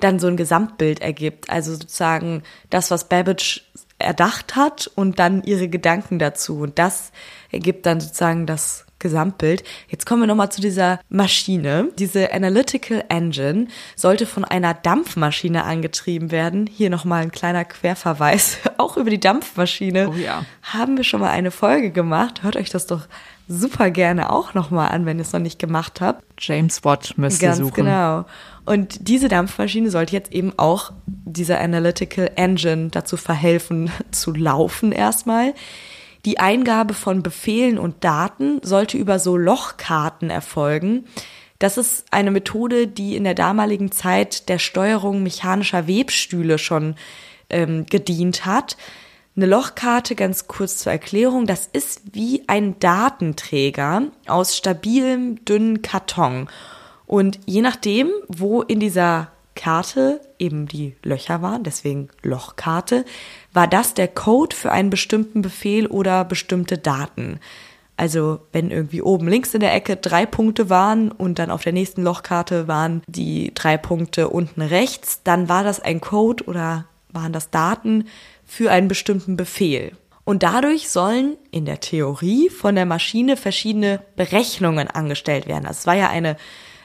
dann 0.00 0.18
so 0.18 0.26
ein 0.26 0.36
Gesamtbild 0.36 1.00
ergibt. 1.00 1.50
Also 1.50 1.72
sozusagen 1.72 2.42
das, 2.70 2.90
was 2.90 3.08
Babbage 3.08 3.62
erdacht 3.98 4.56
hat 4.56 4.90
und 4.94 5.18
dann 5.18 5.42
ihre 5.42 5.68
Gedanken 5.68 6.18
dazu. 6.18 6.60
Und 6.60 6.78
das 6.78 7.12
ergibt 7.50 7.86
dann 7.86 8.00
sozusagen 8.00 8.46
das 8.46 8.84
Gesamtbild. 9.04 9.64
Jetzt 9.88 10.06
kommen 10.06 10.22
wir 10.22 10.26
nochmal 10.26 10.50
zu 10.50 10.62
dieser 10.62 10.98
Maschine. 11.10 11.90
Diese 11.98 12.32
Analytical 12.32 13.04
Engine 13.10 13.68
sollte 13.96 14.24
von 14.24 14.44
einer 14.44 14.72
Dampfmaschine 14.72 15.64
angetrieben 15.64 16.30
werden. 16.30 16.66
Hier 16.66 16.88
nochmal 16.88 17.22
ein 17.22 17.30
kleiner 17.30 17.66
Querverweis. 17.66 18.58
Auch 18.78 18.96
über 18.96 19.10
die 19.10 19.20
Dampfmaschine 19.20 20.08
oh 20.08 20.14
ja. 20.14 20.46
haben 20.62 20.96
wir 20.96 21.04
schon 21.04 21.20
mal 21.20 21.30
eine 21.30 21.50
Folge 21.50 21.90
gemacht. 21.90 22.42
Hört 22.42 22.56
euch 22.56 22.70
das 22.70 22.86
doch 22.86 23.06
super 23.48 23.90
gerne 23.90 24.30
auch 24.30 24.54
nochmal 24.54 24.90
an, 24.90 25.06
wenn 25.06 25.18
ihr 25.18 25.22
es 25.22 25.32
noch 25.32 25.40
nicht 25.40 25.58
gemacht 25.58 26.00
habt. 26.00 26.24
James 26.38 26.84
Watt 26.84 27.14
müsst 27.16 27.42
ihr 27.42 27.54
suchen. 27.54 27.84
genau. 27.84 28.24
Und 28.64 29.08
diese 29.08 29.28
Dampfmaschine 29.28 29.90
sollte 29.90 30.14
jetzt 30.14 30.32
eben 30.32 30.52
auch 30.56 30.92
dieser 31.06 31.60
Analytical 31.60 32.30
Engine 32.36 32.88
dazu 32.88 33.16
verhelfen, 33.16 33.90
zu 34.10 34.32
laufen 34.32 34.92
erstmal. 34.92 35.54
Die 36.24 36.38
Eingabe 36.38 36.94
von 36.94 37.22
Befehlen 37.22 37.78
und 37.78 38.02
Daten 38.02 38.60
sollte 38.62 38.96
über 38.96 39.18
so 39.18 39.36
Lochkarten 39.36 40.30
erfolgen. 40.30 41.04
Das 41.58 41.76
ist 41.76 42.06
eine 42.10 42.30
Methode, 42.30 42.86
die 42.86 43.14
in 43.14 43.24
der 43.24 43.34
damaligen 43.34 43.92
Zeit 43.92 44.48
der 44.48 44.58
Steuerung 44.58 45.22
mechanischer 45.22 45.86
Webstühle 45.86 46.58
schon 46.58 46.96
ähm, 47.50 47.84
gedient 47.86 48.46
hat. 48.46 48.76
Eine 49.36 49.46
Lochkarte, 49.46 50.14
ganz 50.14 50.46
kurz 50.46 50.78
zur 50.78 50.92
Erklärung, 50.92 51.46
das 51.46 51.66
ist 51.72 52.02
wie 52.12 52.44
ein 52.46 52.78
Datenträger 52.78 54.02
aus 54.28 54.56
stabilem, 54.56 55.44
dünnen 55.44 55.82
Karton. 55.82 56.48
Und 57.04 57.40
je 57.44 57.60
nachdem, 57.60 58.10
wo 58.28 58.62
in 58.62 58.78
dieser 58.78 59.32
Karte 59.56 60.20
eben 60.38 60.66
die 60.66 60.94
Löcher 61.02 61.42
waren, 61.42 61.64
deswegen 61.64 62.10
Lochkarte, 62.22 63.04
war 63.52 63.66
das 63.66 63.94
der 63.94 64.06
Code 64.06 64.54
für 64.54 64.70
einen 64.70 64.90
bestimmten 64.90 65.42
Befehl 65.42 65.88
oder 65.88 66.24
bestimmte 66.24 66.78
Daten. 66.78 67.40
Also 67.96 68.40
wenn 68.52 68.70
irgendwie 68.70 69.02
oben 69.02 69.26
links 69.26 69.52
in 69.52 69.60
der 69.60 69.74
Ecke 69.74 69.96
drei 69.96 70.26
Punkte 70.26 70.70
waren 70.70 71.10
und 71.10 71.40
dann 71.40 71.50
auf 71.50 71.62
der 71.64 71.72
nächsten 71.72 72.04
Lochkarte 72.04 72.68
waren 72.68 73.02
die 73.08 73.52
drei 73.52 73.78
Punkte 73.78 74.28
unten 74.28 74.62
rechts, 74.62 75.22
dann 75.24 75.48
war 75.48 75.64
das 75.64 75.80
ein 75.80 76.00
Code 76.00 76.44
oder 76.44 76.86
waren 77.14 77.32
das 77.32 77.50
Daten 77.50 78.06
für 78.44 78.70
einen 78.70 78.88
bestimmten 78.88 79.36
Befehl. 79.36 79.92
Und 80.24 80.42
dadurch 80.42 80.88
sollen 80.88 81.36
in 81.50 81.66
der 81.66 81.80
Theorie 81.80 82.48
von 82.48 82.74
der 82.74 82.86
Maschine 82.86 83.36
verschiedene 83.36 84.00
Berechnungen 84.16 84.88
angestellt 84.88 85.46
werden. 85.46 85.66
Also 85.66 85.80
es 85.80 85.86
war 85.86 85.96
ja 85.96 86.08
eine 86.08 86.36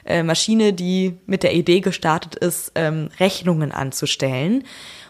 äh, 0.04 0.22
Maschine, 0.22 0.72
die 0.72 1.18
mit 1.26 1.42
der 1.42 1.54
Idee 1.54 1.80
gestartet 1.80 2.34
ist, 2.34 2.72
ähm, 2.74 3.08
Rechnungen 3.18 3.72
anzustellen. 3.72 4.64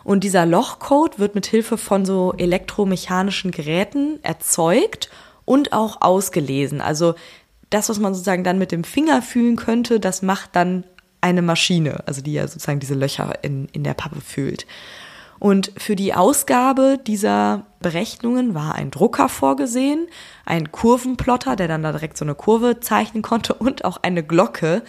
Und 0.04 0.24
dieser 0.24 0.46
Lochcode 0.46 1.18
wird 1.18 1.34
mit 1.34 1.46
Hilfe 1.46 1.76
von 1.76 2.04
so 2.04 2.32
elektromechanischen 2.36 3.50
Geräten 3.50 4.20
erzeugt 4.22 5.10
und 5.44 5.72
auch 5.72 6.00
ausgelesen. 6.00 6.80
Also 6.80 7.14
das, 7.70 7.88
was 7.88 7.98
man 7.98 8.14
sozusagen 8.14 8.44
dann 8.44 8.58
mit 8.58 8.72
dem 8.72 8.84
Finger 8.84 9.22
fühlen 9.22 9.56
könnte, 9.56 10.00
das 10.00 10.22
macht 10.22 10.50
dann 10.54 10.84
eine 11.20 11.42
Maschine, 11.42 12.02
also 12.06 12.22
die 12.22 12.32
ja 12.32 12.46
sozusagen 12.46 12.80
diese 12.80 12.94
Löcher 12.94 13.38
in, 13.42 13.68
in 13.72 13.84
der 13.84 13.94
Pappe 13.94 14.20
fühlt. 14.20 14.66
Und 15.40 15.72
für 15.78 15.96
die 15.96 16.14
Ausgabe 16.14 16.98
dieser 17.04 17.66
Berechnungen 17.80 18.54
war 18.54 18.74
ein 18.74 18.90
Drucker 18.90 19.30
vorgesehen, 19.30 20.06
ein 20.44 20.70
Kurvenplotter, 20.70 21.56
der 21.56 21.66
dann 21.66 21.82
da 21.82 21.92
direkt 21.92 22.18
so 22.18 22.26
eine 22.26 22.34
Kurve 22.34 22.78
zeichnen 22.80 23.22
konnte 23.22 23.54
und 23.54 23.84
auch 23.84 23.96
eine 24.02 24.22
Glocke 24.22 24.82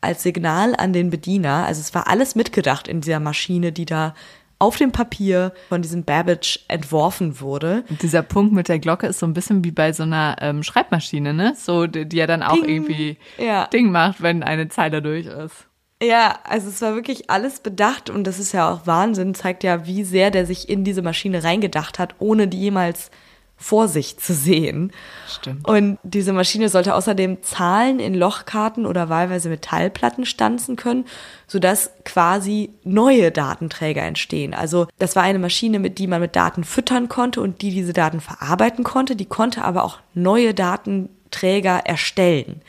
als 0.00 0.22
Signal 0.22 0.76
an 0.76 0.92
den 0.92 1.10
Bediener. 1.10 1.66
Also 1.66 1.80
es 1.80 1.92
war 1.92 2.06
alles 2.06 2.36
mitgedacht 2.36 2.86
in 2.86 3.00
dieser 3.00 3.18
Maschine, 3.18 3.72
die 3.72 3.84
da 3.84 4.14
auf 4.60 4.76
dem 4.76 4.92
Papier 4.92 5.52
von 5.68 5.82
diesem 5.82 6.04
Babbage 6.04 6.60
entworfen 6.68 7.40
wurde. 7.40 7.84
Und 7.90 8.02
dieser 8.02 8.22
Punkt 8.22 8.54
mit 8.54 8.68
der 8.68 8.78
Glocke 8.78 9.08
ist 9.08 9.18
so 9.18 9.26
ein 9.26 9.34
bisschen 9.34 9.64
wie 9.64 9.72
bei 9.72 9.92
so 9.92 10.04
einer 10.04 10.36
ähm, 10.40 10.62
Schreibmaschine, 10.62 11.34
ne? 11.34 11.54
So, 11.56 11.86
die, 11.86 12.08
die 12.08 12.16
ja 12.16 12.26
dann 12.26 12.44
auch 12.44 12.54
Ding. 12.54 12.64
irgendwie 12.64 13.18
Ja. 13.38 13.66
Ding 13.66 13.90
macht, 13.90 14.22
wenn 14.22 14.44
eine 14.44 14.68
Zeile 14.68 15.02
durch 15.02 15.26
ist. 15.26 15.66
Ja, 16.02 16.40
also 16.44 16.68
es 16.68 16.82
war 16.82 16.94
wirklich 16.94 17.30
alles 17.30 17.60
bedacht 17.60 18.10
und 18.10 18.24
das 18.24 18.38
ist 18.38 18.52
ja 18.52 18.70
auch 18.70 18.86
Wahnsinn, 18.86 19.34
zeigt 19.34 19.64
ja, 19.64 19.86
wie 19.86 20.04
sehr 20.04 20.30
der 20.30 20.44
sich 20.44 20.68
in 20.68 20.84
diese 20.84 21.00
Maschine 21.00 21.42
reingedacht 21.42 21.98
hat, 21.98 22.14
ohne 22.18 22.48
die 22.48 22.60
jemals 22.60 23.10
vor 23.56 23.88
sich 23.88 24.18
zu 24.18 24.34
sehen. 24.34 24.92
Stimmt. 25.26 25.66
Und 25.66 25.98
diese 26.02 26.34
Maschine 26.34 26.68
sollte 26.68 26.94
außerdem 26.94 27.42
Zahlen 27.42 28.00
in 28.00 28.14
Lochkarten 28.14 28.84
oder 28.84 29.08
wahlweise 29.08 29.48
Metallplatten 29.48 30.26
stanzen 30.26 30.76
können, 30.76 31.06
sodass 31.46 31.90
quasi 32.04 32.70
neue 32.84 33.32
Datenträger 33.32 34.02
entstehen. 34.02 34.52
Also 34.52 34.88
das 34.98 35.16
war 35.16 35.22
eine 35.22 35.38
Maschine, 35.38 35.78
mit 35.78 35.98
die 35.98 36.06
man 36.06 36.20
mit 36.20 36.36
Daten 36.36 36.64
füttern 36.64 37.08
konnte 37.08 37.40
und 37.40 37.62
die 37.62 37.70
diese 37.70 37.94
Daten 37.94 38.20
verarbeiten 38.20 38.84
konnte. 38.84 39.16
Die 39.16 39.24
konnte 39.24 39.64
aber 39.64 39.84
auch 39.84 40.00
neue 40.12 40.52
Datenträger 40.52 41.78
erstellen. 41.86 42.60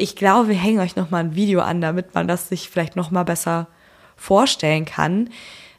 Ich 0.00 0.14
glaube, 0.14 0.50
wir 0.50 0.54
hängen 0.54 0.78
euch 0.78 0.94
noch 0.94 1.10
mal 1.10 1.18
ein 1.18 1.34
Video 1.34 1.58
an, 1.58 1.80
damit 1.80 2.14
man 2.14 2.28
das 2.28 2.48
sich 2.48 2.70
vielleicht 2.70 2.94
noch 2.94 3.10
mal 3.10 3.24
besser 3.24 3.66
vorstellen 4.16 4.84
kann. 4.84 5.30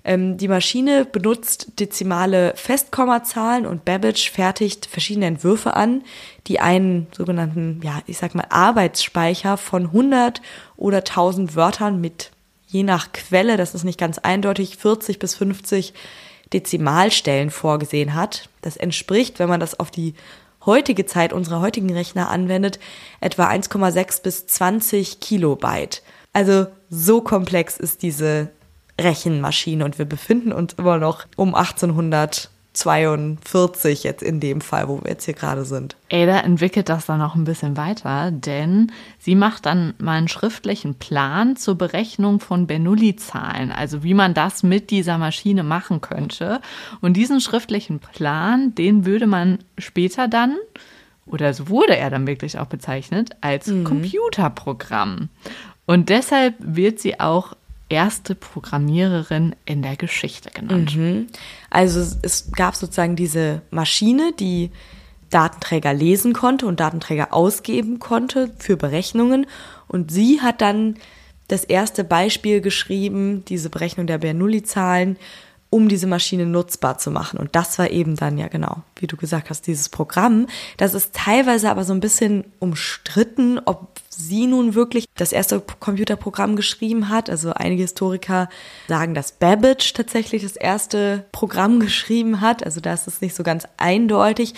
Ähm, 0.04 0.36
die 0.36 0.50
Maschine 0.50 1.06
benutzt 1.06 1.80
dezimale 1.80 2.54
Festkommazahlen 2.58 3.66
und 3.66 3.86
Babbage 3.86 4.30
fertigt 4.30 4.88
verschiedene 4.88 5.28
Entwürfe 5.28 5.74
an, 5.74 6.04
die 6.48 6.60
einen 6.60 7.08
sogenannten, 7.16 7.80
ja, 7.82 8.02
ich 8.08 8.18
sag 8.18 8.36
mal, 8.36 8.48
Arbeitsspeicher 8.50 9.56
von 9.56 9.86
100 9.86 10.42
oder 10.76 10.98
1000 10.98 11.56
Wörtern 11.56 12.02
mit, 12.02 12.32
je 12.68 12.84
nach 12.84 13.14
Quelle, 13.14 13.56
das 13.56 13.74
ist 13.74 13.86
nicht 13.86 14.00
ganz 14.00 14.18
eindeutig, 14.18 14.76
40 14.76 15.20
bis 15.20 15.36
50 15.36 15.94
Dezimalstellen 16.52 17.52
vorgesehen 17.52 18.16
hat. 18.16 18.50
Das 18.62 18.76
entspricht, 18.76 19.40
wenn 19.40 19.48
man 19.48 19.62
das 19.62 19.80
auf 19.80 19.92
die 19.92 20.14
heutige 20.66 21.06
Zeit 21.06 21.34
unserer 21.34 21.62
heutigen 21.62 21.92
Rechner 21.92 22.30
anwendet, 22.30 22.80
etwa 23.22 23.48
1,6 23.50 24.22
bis 24.22 24.48
20 24.48 25.20
Kilobyte. 25.20 26.02
Also 26.34 26.68
so 26.90 27.22
komplex 27.22 27.78
ist 27.78 28.02
diese 28.02 28.50
Rechenmaschine 29.00 29.86
und 29.86 29.98
wir 29.98 30.06
befinden 30.06 30.52
uns 30.52 30.74
immer 30.74 30.98
noch 30.98 31.26
um 31.36 31.56
1842 32.86 34.04
jetzt 34.04 34.24
in 34.24 34.40
dem 34.40 34.62
Fall, 34.62 34.88
wo 34.88 35.02
wir 35.02 35.12
jetzt 35.12 35.26
hier 35.26 35.34
gerade 35.34 35.66
sind. 35.66 35.96
Ada 36.12 36.40
entwickelt 36.40 36.90
das 36.90 37.06
dann 37.06 37.20
noch 37.20 37.36
ein 37.36 37.44
bisschen 37.44 37.78
weiter, 37.78 38.32
denn 38.32 38.92
sie 39.20 39.36
macht 39.36 39.66
dann 39.66 39.94
mal 40.00 40.18
einen 40.18 40.28
schriftlichen 40.28 40.96
Plan 40.96 41.56
zur 41.56 41.76
Berechnung 41.76 42.40
von 42.40 42.68
Bernoulli-Zahlen, 42.68 43.72
also 43.72 44.04
wie 44.04 44.14
man 44.14 44.34
das 44.34 44.64
mit 44.64 44.90
dieser 44.90 45.18
Maschine 45.18 45.64
machen 45.64 46.02
könnte. 46.02 46.62
Und 47.02 47.14
diesen 47.14 47.42
schriftlichen 47.42 48.00
Plan, 48.00 48.76
den 48.76 49.06
würde 49.06 49.28
man 49.28 49.60
später 49.78 50.28
dann, 50.28 50.58
oder 51.26 51.54
so 51.54 51.70
wurde 51.70 51.96
er 51.96 52.10
dann 52.10 52.28
wirklich 52.28 52.58
auch 52.58 52.68
bezeichnet, 52.68 53.32
als 53.42 53.66
Computerprogramm. 53.66 55.30
Und 55.86 56.10
deshalb 56.10 56.56
wird 56.60 57.00
sie 57.00 57.20
auch 57.20 57.56
erste 57.90 58.36
Programmiererin 58.36 59.56
in 59.66 59.82
der 59.82 59.96
Geschichte 59.96 60.52
genannt. 60.52 60.92
Also 61.70 62.00
es- 62.00 62.18
es 62.22 62.52
gab 62.52 62.76
sozusagen 62.76 63.16
diese 63.16 63.62
Maschine, 63.72 64.32
die 64.40 64.72
Datenträger 65.30 65.94
lesen 65.94 66.34
konnte 66.34 66.66
und 66.66 66.80
Datenträger 66.80 67.34
ausgeben 67.34 68.00
konnte 68.00 68.52
für 68.58 68.78
Berechnungen. 68.78 69.46
Und 69.88 70.12
sie 70.12 70.42
hat 70.42 70.62
dann 70.62 70.96
das 71.48 71.64
erste 71.64 72.04
Beispiel 72.04 72.62
geschrieben, 72.62 73.44
diese 73.46 73.70
Berechnung 73.70 74.08
der 74.08 74.18
Bernoulli-Zahlen, 74.20 75.18
um 75.72 75.88
diese 75.88 76.08
Maschine 76.08 76.48
nutzbar 76.48 76.98
zu 76.98 77.12
machen. 77.12 77.38
Und 77.40 77.56
das 77.56 77.78
war 77.78 77.92
eben 77.92 78.16
dann 78.16 78.40
ja 78.40 78.48
genau, 78.48 78.82
wie 78.96 79.06
du 79.08 79.18
gesagt 79.18 79.52
hast, 79.52 79.68
dieses 79.68 79.90
Programm. 79.90 80.48
Das 80.78 80.96
ist 80.96 81.14
teilweise 81.14 81.70
aber 81.70 81.84
so 81.84 81.94
ein 81.94 82.00
bisschen 82.00 82.46
umstritten, 82.58 83.60
ob 83.66 84.00
sie 84.20 84.48
nun 84.48 84.76
wirklich 84.76 85.06
das 85.16 85.32
erste 85.32 85.62
Computerprogramm 85.80 86.56
geschrieben 86.56 87.10
hat. 87.10 87.30
Also 87.30 87.54
einige 87.54 87.84
Historiker 87.84 88.50
sagen, 88.88 89.14
dass 89.14 89.32
Babbage 89.32 89.94
tatsächlich 89.94 90.44
das 90.44 90.56
erste 90.56 91.26
Programm 91.32 91.80
geschrieben 91.80 92.42
hat. 92.42 92.64
Also 92.64 92.82
da 92.82 92.94
ist 92.94 93.08
es 93.08 93.22
nicht 93.22 93.36
so 93.36 93.44
ganz 93.44 93.66
eindeutig. 93.78 94.54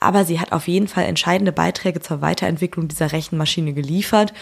Aber 0.00 0.24
sie 0.24 0.40
hat 0.40 0.50
auf 0.50 0.66
jeden 0.66 0.88
Fall 0.88 1.04
entscheidende 1.04 1.52
Beiträge 1.52 2.00
zur 2.00 2.20
Weiterentwicklung 2.20 2.88
dieser 2.88 3.12
Rechenmaschine 3.12 3.72
geliefert. 3.72 4.32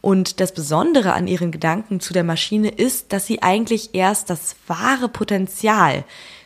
Und 0.00 0.40
das 0.40 0.54
Besondere 0.54 1.12
an 1.12 1.26
ihren 1.26 1.50
Gedanken 1.50 2.00
zu 2.00 2.14
der 2.14 2.24
Maschine 2.24 2.70
ist, 2.70 3.12
dass 3.12 3.26
sie 3.26 3.42
eigentlich 3.42 3.94
erst 3.94 4.30
das 4.30 4.56
wahre 4.66 5.08
Potenzial 5.08 6.04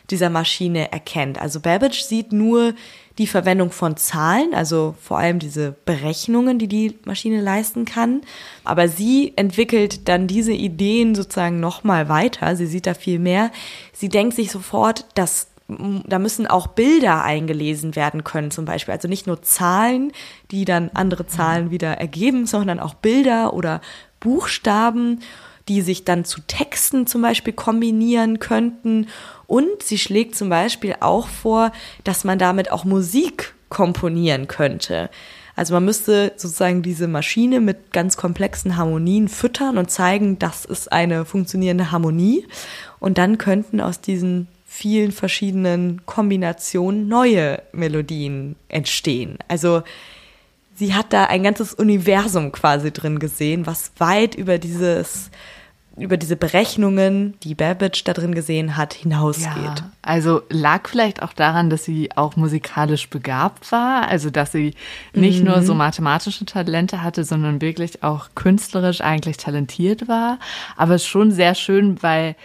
dieser 0.09 0.29
Maschine 0.29 0.91
erkennt. 0.91 1.39
Also 1.39 1.61
Babbage 1.61 2.01
sieht 2.01 2.31
nur 2.31 2.73
die 3.17 3.27
Verwendung 3.27 3.71
von 3.71 3.95
Zahlen, 3.95 4.53
also 4.53 4.95
vor 5.01 5.17
allem 5.17 5.39
diese 5.39 5.73
Berechnungen, 5.85 6.59
die 6.59 6.67
die 6.67 6.97
Maschine 7.05 7.41
leisten 7.41 7.85
kann. 7.85 8.21
Aber 8.63 8.87
sie 8.87 9.33
entwickelt 9.37 10.07
dann 10.09 10.27
diese 10.27 10.51
Ideen 10.51 11.15
sozusagen 11.15 11.59
nochmal 11.59 12.09
weiter. 12.09 12.55
Sie 12.55 12.65
sieht 12.65 12.87
da 12.87 12.93
viel 12.93 13.19
mehr. 13.19 13.51
Sie 13.93 14.09
denkt 14.09 14.35
sich 14.35 14.51
sofort, 14.51 15.05
dass 15.15 15.47
da 15.67 16.19
müssen 16.19 16.45
auch 16.45 16.67
Bilder 16.67 17.23
eingelesen 17.23 17.95
werden 17.95 18.23
können, 18.23 18.51
zum 18.51 18.65
Beispiel. 18.65 18.93
Also 18.93 19.07
nicht 19.07 19.25
nur 19.25 19.41
Zahlen, 19.41 20.11
die 20.51 20.63
dann 20.63 20.91
andere 20.93 21.25
Zahlen 21.25 21.71
wieder 21.71 21.93
ergeben, 21.93 22.45
sondern 22.45 22.79
auch 22.79 22.93
Bilder 22.93 23.53
oder 23.53 23.81
Buchstaben, 24.19 25.21
die 25.67 25.81
sich 25.81 26.05
dann 26.05 26.25
zu 26.25 26.41
Texten 26.41 27.07
zum 27.07 27.21
Beispiel 27.21 27.53
kombinieren 27.53 28.39
könnten. 28.39 29.07
Und 29.47 29.83
sie 29.83 29.97
schlägt 29.97 30.35
zum 30.35 30.49
Beispiel 30.49 30.95
auch 30.99 31.27
vor, 31.27 31.71
dass 32.03 32.23
man 32.23 32.39
damit 32.39 32.71
auch 32.71 32.85
Musik 32.85 33.53
komponieren 33.69 34.47
könnte. 34.47 35.09
Also 35.55 35.73
man 35.73 35.85
müsste 35.85 36.33
sozusagen 36.35 36.81
diese 36.81 37.07
Maschine 37.07 37.61
mit 37.61 37.93
ganz 37.93 38.17
komplexen 38.17 38.75
Harmonien 38.75 39.29
füttern 39.29 39.77
und 39.77 39.89
zeigen, 39.89 40.37
das 40.37 40.65
ist 40.65 40.91
eine 40.91 41.25
funktionierende 41.25 41.91
Harmonie. 41.91 42.45
Und 42.99 43.17
dann 43.17 43.37
könnten 43.37 43.79
aus 43.79 44.01
diesen 44.01 44.47
vielen 44.65 45.13
verschiedenen 45.13 46.05
Kombinationen 46.05 47.07
neue 47.07 47.61
Melodien 47.71 48.57
entstehen. 48.67 49.37
Also 49.47 49.83
sie 50.75 50.93
hat 50.93 51.13
da 51.13 51.25
ein 51.25 51.43
ganzes 51.43 51.73
Universum 51.73 52.51
quasi 52.51 52.91
drin 52.91 53.19
gesehen, 53.19 53.65
was 53.65 53.93
weit 53.97 54.35
über 54.35 54.57
dieses 54.57 55.31
über 55.97 56.17
diese 56.17 56.35
Berechnungen, 56.35 57.35
die 57.43 57.55
Babbage 57.55 58.03
da 58.03 58.13
drin 58.13 58.35
gesehen 58.35 58.75
hat, 58.75 58.93
hinausgeht. 58.93 59.45
Ja, 59.47 59.91
also 60.01 60.41
lag 60.49 60.89
vielleicht 60.89 61.23
auch 61.23 61.31
daran, 61.31 61.69
dass 61.69 61.85
sie 61.85 62.09
auch 62.15 62.35
musikalisch 62.35 63.09
begabt 63.09 63.71
war, 63.71 64.07
also 64.07 64.29
dass 64.29 64.51
sie 64.51 64.73
nicht 65.13 65.43
nur 65.43 65.61
so 65.61 65.73
mathematische 65.73 66.45
Talente 66.45 67.01
hatte, 67.01 67.23
sondern 67.23 67.61
wirklich 67.61 68.03
auch 68.03 68.27
künstlerisch 68.35 69.01
eigentlich 69.01 69.37
talentiert 69.37 70.07
war. 70.07 70.39
Aber 70.75 70.95
es 70.95 71.03
ist 71.03 71.07
schon 71.07 71.31
sehr 71.31 71.55
schön, 71.55 72.01
weil 72.03 72.35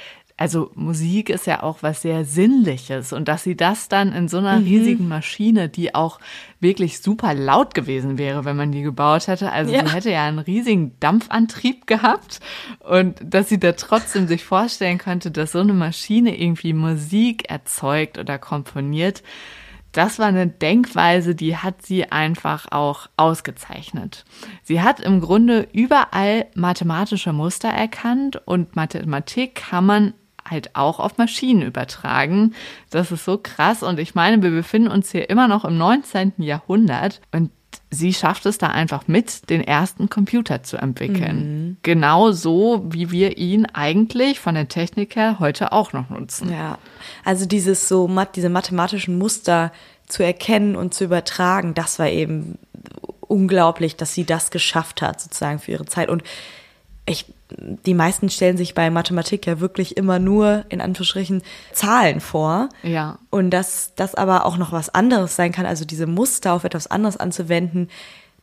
also 0.41 0.71
Musik 0.75 1.29
ist 1.29 1.47
ja 1.47 1.63
auch 1.63 1.83
was 1.83 2.01
sehr 2.01 2.25
Sinnliches 2.25 3.13
und 3.13 3.29
dass 3.29 3.43
sie 3.43 3.59
das 3.59 3.89
dann 3.89 4.11
in 4.11 4.27
so 4.27 4.39
einer 4.39 4.61
riesigen 4.61 5.07
Maschine, 5.07 5.69
die 5.69 5.95
auch 5.95 6.19
wirklich 6.61 7.03
super 7.03 7.35
laut 7.35 7.75
gewesen 7.75 8.17
wäre, 8.17 8.47
wenn 8.47 8.57
man 8.57 8.73
die 8.73 8.81
gebaut 8.81 9.27
hätte. 9.27 9.53
Also 9.53 9.71
Ja. 9.71 9.87
sie 9.87 9.95
hätte 9.95 10.11
ja 10.11 10.25
einen 10.27 10.39
riesigen 10.39 10.99
Dampfantrieb 10.99 11.87
gehabt 11.87 12.41
und 12.79 13.19
dass 13.23 13.51
sie 13.51 13.61
da 13.61 13.73
trotzdem 13.73 14.29
sich 14.29 14.43
vorstellen 14.43 14.97
könnte, 14.97 15.31
dass 15.31 15.53
so 15.53 15.59
eine 15.59 15.75
Maschine 15.75 16.41
irgendwie 16.41 16.73
Musik 16.73 17.51
erzeugt 17.51 18.17
oder 18.17 18.39
komponiert. 18.39 19.23
Das 19.93 20.19
war 20.19 20.27
eine 20.27 20.47
Denkweise, 20.47 21.35
die 21.35 21.59
hat 21.59 21.85
sie 21.85 22.11
einfach 22.11 22.71
auch 22.71 23.09
ausgezeichnet. 23.19 24.25
Sie 24.63 24.81
hat 24.81 25.01
im 25.01 25.21
Grunde 25.21 25.69
überall 25.75 26.47
mathematische 26.55 27.35
Muster 27.35 27.69
erkannt 27.69 28.41
und 28.47 28.75
Mathematik 28.75 29.57
kann 29.57 29.85
man 29.85 30.15
halt 30.51 30.75
auch 30.75 31.01
auf 31.01 31.19
Maschinen 31.19 31.63
übertragen. 31.63 32.55
Das 32.91 33.13
ist 33.13 33.25
so 33.25 33.39
krass 33.39 33.83
und 33.83 33.99
ich 33.99 34.15
meine, 34.15 34.43
wir 34.43 34.51
befinden 34.51 34.89
uns 34.89 35.11
hier 35.11 35.31
immer 35.31 35.49
noch 35.49 35.65
im 35.65 35.79
19. 35.79 36.35
Jahrhundert 36.39 37.21
und 37.33 37.51
sie 37.91 38.15
schafft 38.15 38.47
es 38.47 38.59
da 38.59 38.69
einfach 38.69 39.09
mit, 39.09 39.51
den 39.51 39.63
ersten 39.63 40.09
Computer 40.09 40.63
zu 40.63 40.77
entwickeln. 40.77 41.79
Genau 41.83 42.33
so, 42.33 42.85
wie 42.89 43.11
wir 43.11 43.39
ihn 43.39 43.67
eigentlich 43.67 44.41
von 44.41 44.55
der 44.55 44.69
Technik 44.69 45.17
her 45.17 45.39
heute 45.41 45.73
auch 45.73 45.93
noch 45.93 46.11
nutzen. 46.11 46.53
Ja, 46.53 46.79
also 47.25 47.47
dieses 47.47 47.89
so, 47.89 48.09
diese 48.35 48.49
mathematischen 48.49 49.19
Muster 49.19 49.73
zu 50.07 50.23
erkennen 50.23 50.77
und 50.77 50.95
zu 50.95 51.05
übertragen, 51.05 51.75
das 51.75 51.99
war 51.99 52.09
eben 52.09 52.59
unglaublich, 53.21 53.97
dass 53.97 54.15
sie 54.15 54.25
das 54.25 54.51
geschafft 54.51 55.03
hat, 55.03 55.21
sozusagen 55.21 55.61
für 55.61 55.73
ihre 55.73 55.87
Zeit. 55.87 56.09
Und 56.09 56.23
ich, 57.11 57.27
die 57.59 57.95
meisten 57.95 58.31
stellen 58.31 58.57
sich 58.57 58.75
bei 58.75 58.89
Mathematik 58.91 59.47
ja 59.47 59.61
wirklich 59.61 59.97
immer 59.97 60.19
nur 60.19 60.65
in 60.69 60.81
Anführungsstrichen 60.81 61.43
Zahlen 61.73 62.21
vor. 62.21 62.69
Ja. 62.83 63.19
Und 63.31 63.51
dass 63.51 63.93
das 63.97 64.15
aber 64.15 64.47
auch 64.47 64.57
noch 64.57 64.73
was 64.73 64.95
anderes 64.95 65.35
sein 65.35 65.53
kann, 65.53 65.67
also 65.67 65.85
diese 65.85 66.07
Muster 66.07 66.53
auf 66.53 66.65
etwas 66.65 66.87
anderes 66.87 67.17
anzuwenden, 67.17 67.89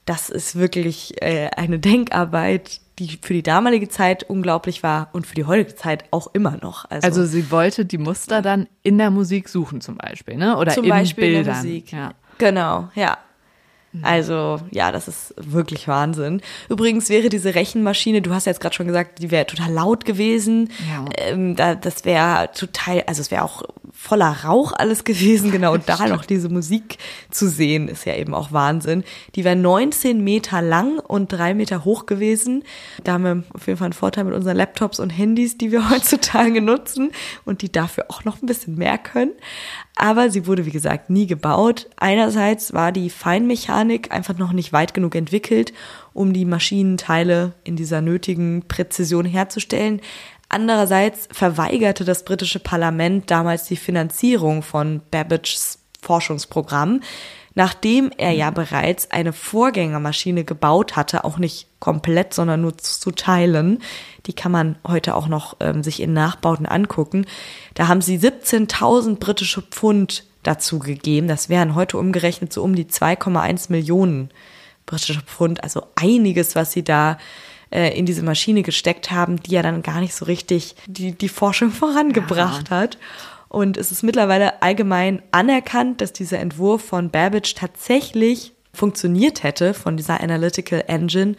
das 0.05 0.29
ist 0.29 0.57
wirklich 0.57 1.21
äh, 1.21 1.49
eine 1.55 1.79
Denkarbeit, 1.79 2.81
die 2.99 3.19
für 3.21 3.33
die 3.33 3.43
damalige 3.43 3.89
Zeit 3.89 4.23
unglaublich 4.23 4.83
war 4.83 5.09
und 5.13 5.25
für 5.25 5.35
die 5.35 5.45
heutige 5.45 5.75
Zeit 5.75 6.05
auch 6.11 6.27
immer 6.33 6.57
noch. 6.61 6.89
Also, 6.89 7.05
also 7.05 7.25
sie 7.25 7.51
wollte 7.51 7.85
die 7.85 7.99
Muster 7.99 8.41
dann 8.41 8.67
in 8.83 8.97
der 8.97 9.11
Musik 9.11 9.49
suchen 9.49 9.81
zum 9.81 9.97
Beispiel, 9.97 10.35
ne? 10.35 10.57
Oder 10.57 10.73
zum 10.73 10.83
in 10.83 10.89
Beispiel 10.89 11.25
Bildern. 11.25 11.41
in 11.41 11.45
der 11.45 11.55
Musik. 11.55 11.91
Ja. 11.91 12.13
Genau, 12.39 12.89
ja. 12.95 13.17
Also 14.01 14.59
ja, 14.71 14.91
das 14.91 15.07
ist 15.07 15.33
wirklich 15.37 15.87
Wahnsinn. 15.87 16.41
Übrigens 16.69 17.09
wäre 17.09 17.29
diese 17.29 17.55
Rechenmaschine, 17.55 18.21
du 18.21 18.33
hast 18.33 18.45
ja 18.45 18.51
jetzt 18.51 18.59
gerade 18.59 18.75
schon 18.75 18.87
gesagt, 18.87 19.19
die 19.19 19.31
wäre 19.31 19.45
total 19.45 19.71
laut 19.71 20.05
gewesen. 20.05 20.71
Ja. 20.89 21.05
Ähm, 21.17 21.55
da, 21.55 21.75
das 21.75 22.05
wäre 22.05 22.49
total, 22.53 23.03
also 23.07 23.21
es 23.21 23.31
wäre 23.31 23.43
auch 23.43 23.63
voller 23.99 24.43
Rauch 24.45 24.73
alles 24.73 25.03
gewesen. 25.03 25.51
Genau 25.51 25.75
da 25.75 26.07
noch 26.07 26.23
diese 26.23 26.49
Musik 26.49 26.97
zu 27.31 27.49
sehen, 27.49 27.87
ist 27.87 28.05
ja 28.05 28.15
eben 28.15 28.35
auch 28.35 28.51
Wahnsinn. 28.51 29.03
Die 29.35 29.43
wäre 29.43 29.55
19 29.55 30.23
Meter 30.23 30.61
lang 30.61 30.99
und 30.99 31.31
drei 31.31 31.55
Meter 31.55 31.83
hoch 31.83 32.05
gewesen. 32.05 32.63
Da 33.03 33.13
haben 33.13 33.23
wir 33.23 33.43
auf 33.53 33.65
jeden 33.65 33.77
Fall 33.77 33.87
einen 33.87 33.93
Vorteil 33.93 34.23
mit 34.25 34.35
unseren 34.35 34.55
Laptops 34.55 34.99
und 34.99 35.09
Handys, 35.09 35.57
die 35.57 35.71
wir 35.71 35.89
heutzutage 35.89 36.61
nutzen 36.61 37.11
und 37.43 37.63
die 37.63 37.71
dafür 37.71 38.05
auch 38.09 38.23
noch 38.23 38.41
ein 38.41 38.45
bisschen 38.45 38.75
mehr 38.75 38.99
können. 38.99 39.31
Aber 39.95 40.29
sie 40.29 40.45
wurde, 40.45 40.67
wie 40.67 40.71
gesagt, 40.71 41.09
nie 41.09 41.25
gebaut. 41.25 41.89
Einerseits 41.97 42.73
war 42.73 42.91
die 42.91 43.09
Feinmechanik 43.09 44.11
einfach 44.11 44.37
noch 44.37 44.53
nicht 44.53 44.71
weit 44.71 44.93
genug 44.93 45.15
entwickelt, 45.15 45.73
um 46.13 46.33
die 46.33 46.45
Maschinenteile 46.45 47.53
in 47.63 47.75
dieser 47.75 48.01
nötigen 48.01 48.63
Präzision 48.67 49.25
herzustellen. 49.25 50.01
Andererseits 50.49 51.27
verweigerte 51.31 52.05
das 52.05 52.23
britische 52.23 52.59
Parlament 52.59 53.29
damals 53.29 53.65
die 53.65 53.75
Finanzierung 53.75 54.63
von 54.63 55.01
Babbages 55.11 55.79
Forschungsprogramm, 56.01 57.01
nachdem 57.53 58.11
er 58.17 58.31
ja 58.31 58.51
bereits 58.51 59.11
eine 59.11 59.33
Vorgängermaschine 59.33 60.43
gebaut 60.43 60.95
hatte, 60.95 61.25
auch 61.25 61.37
nicht 61.37 61.67
komplett, 61.79 62.33
sondern 62.33 62.61
nur 62.61 62.77
zu 62.77 63.11
Teilen. 63.11 63.79
Die 64.25 64.33
kann 64.33 64.51
man 64.51 64.77
heute 64.87 65.15
auch 65.15 65.27
noch 65.27 65.57
ähm, 65.59 65.83
sich 65.83 66.01
in 66.01 66.13
Nachbauten 66.13 66.65
angucken. 66.65 67.25
Da 67.73 67.87
haben 67.87 68.01
sie 68.01 68.17
17.000 68.17 69.17
britische 69.17 69.63
Pfund 69.63 70.23
dazu 70.43 70.79
gegeben. 70.79 71.27
Das 71.27 71.49
wären 71.49 71.75
heute 71.75 71.97
umgerechnet 71.97 72.53
so 72.53 72.63
um 72.63 72.75
die 72.75 72.85
2,1 72.85 73.71
Millionen 73.71 74.29
britische 74.85 75.21
Pfund. 75.21 75.63
Also 75.63 75.83
einiges, 75.95 76.55
was 76.55 76.71
sie 76.71 76.83
da 76.83 77.17
äh, 77.71 77.97
in 77.97 78.05
diese 78.05 78.23
Maschine 78.23 78.63
gesteckt 78.63 79.11
haben, 79.11 79.41
die 79.41 79.51
ja 79.51 79.61
dann 79.61 79.81
gar 79.81 79.99
nicht 79.99 80.15
so 80.15 80.25
richtig 80.25 80.75
die, 80.85 81.11
die 81.11 81.29
Forschung 81.29 81.71
vorangebracht 81.71 82.69
ja. 82.69 82.77
hat. 82.77 82.97
Und 83.49 83.77
es 83.77 83.91
ist 83.91 84.03
mittlerweile 84.03 84.61
allgemein 84.61 85.21
anerkannt, 85.31 86.01
dass 86.01 86.11
dieser 86.13 86.39
Entwurf 86.39 86.83
von 86.83 87.09
Babbage 87.09 87.55
tatsächlich 87.55 88.53
funktioniert 88.73 89.43
hätte 89.43 89.73
von 89.73 89.97
dieser 89.97 90.21
Analytical 90.21 90.83
Engine. 90.87 91.35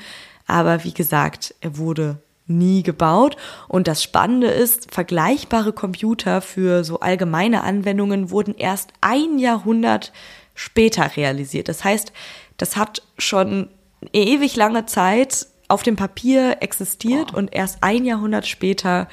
Aber 0.46 0.84
wie 0.84 0.94
gesagt, 0.94 1.54
er 1.60 1.76
wurde 1.76 2.18
nie 2.48 2.82
gebaut. 2.82 3.36
Und 3.68 3.86
das 3.86 4.02
Spannende 4.02 4.48
ist, 4.48 4.92
vergleichbare 4.92 5.72
Computer 5.72 6.40
für 6.40 6.82
so 6.82 7.00
allgemeine 7.00 7.62
Anwendungen 7.62 8.30
wurden 8.30 8.54
erst 8.54 8.92
ein 9.00 9.38
Jahrhundert 9.38 10.12
später 10.54 11.16
realisiert. 11.16 11.68
Das 11.68 11.84
heißt, 11.84 12.12
das 12.56 12.76
hat 12.76 13.02
schon 13.18 13.68
ewig 14.12 14.56
lange 14.56 14.86
Zeit 14.86 15.46
auf 15.68 15.82
dem 15.82 15.96
Papier 15.96 16.58
existiert 16.60 17.32
oh. 17.34 17.38
und 17.38 17.54
erst 17.54 17.82
ein 17.82 18.04
Jahrhundert 18.04 18.46
später 18.46 19.08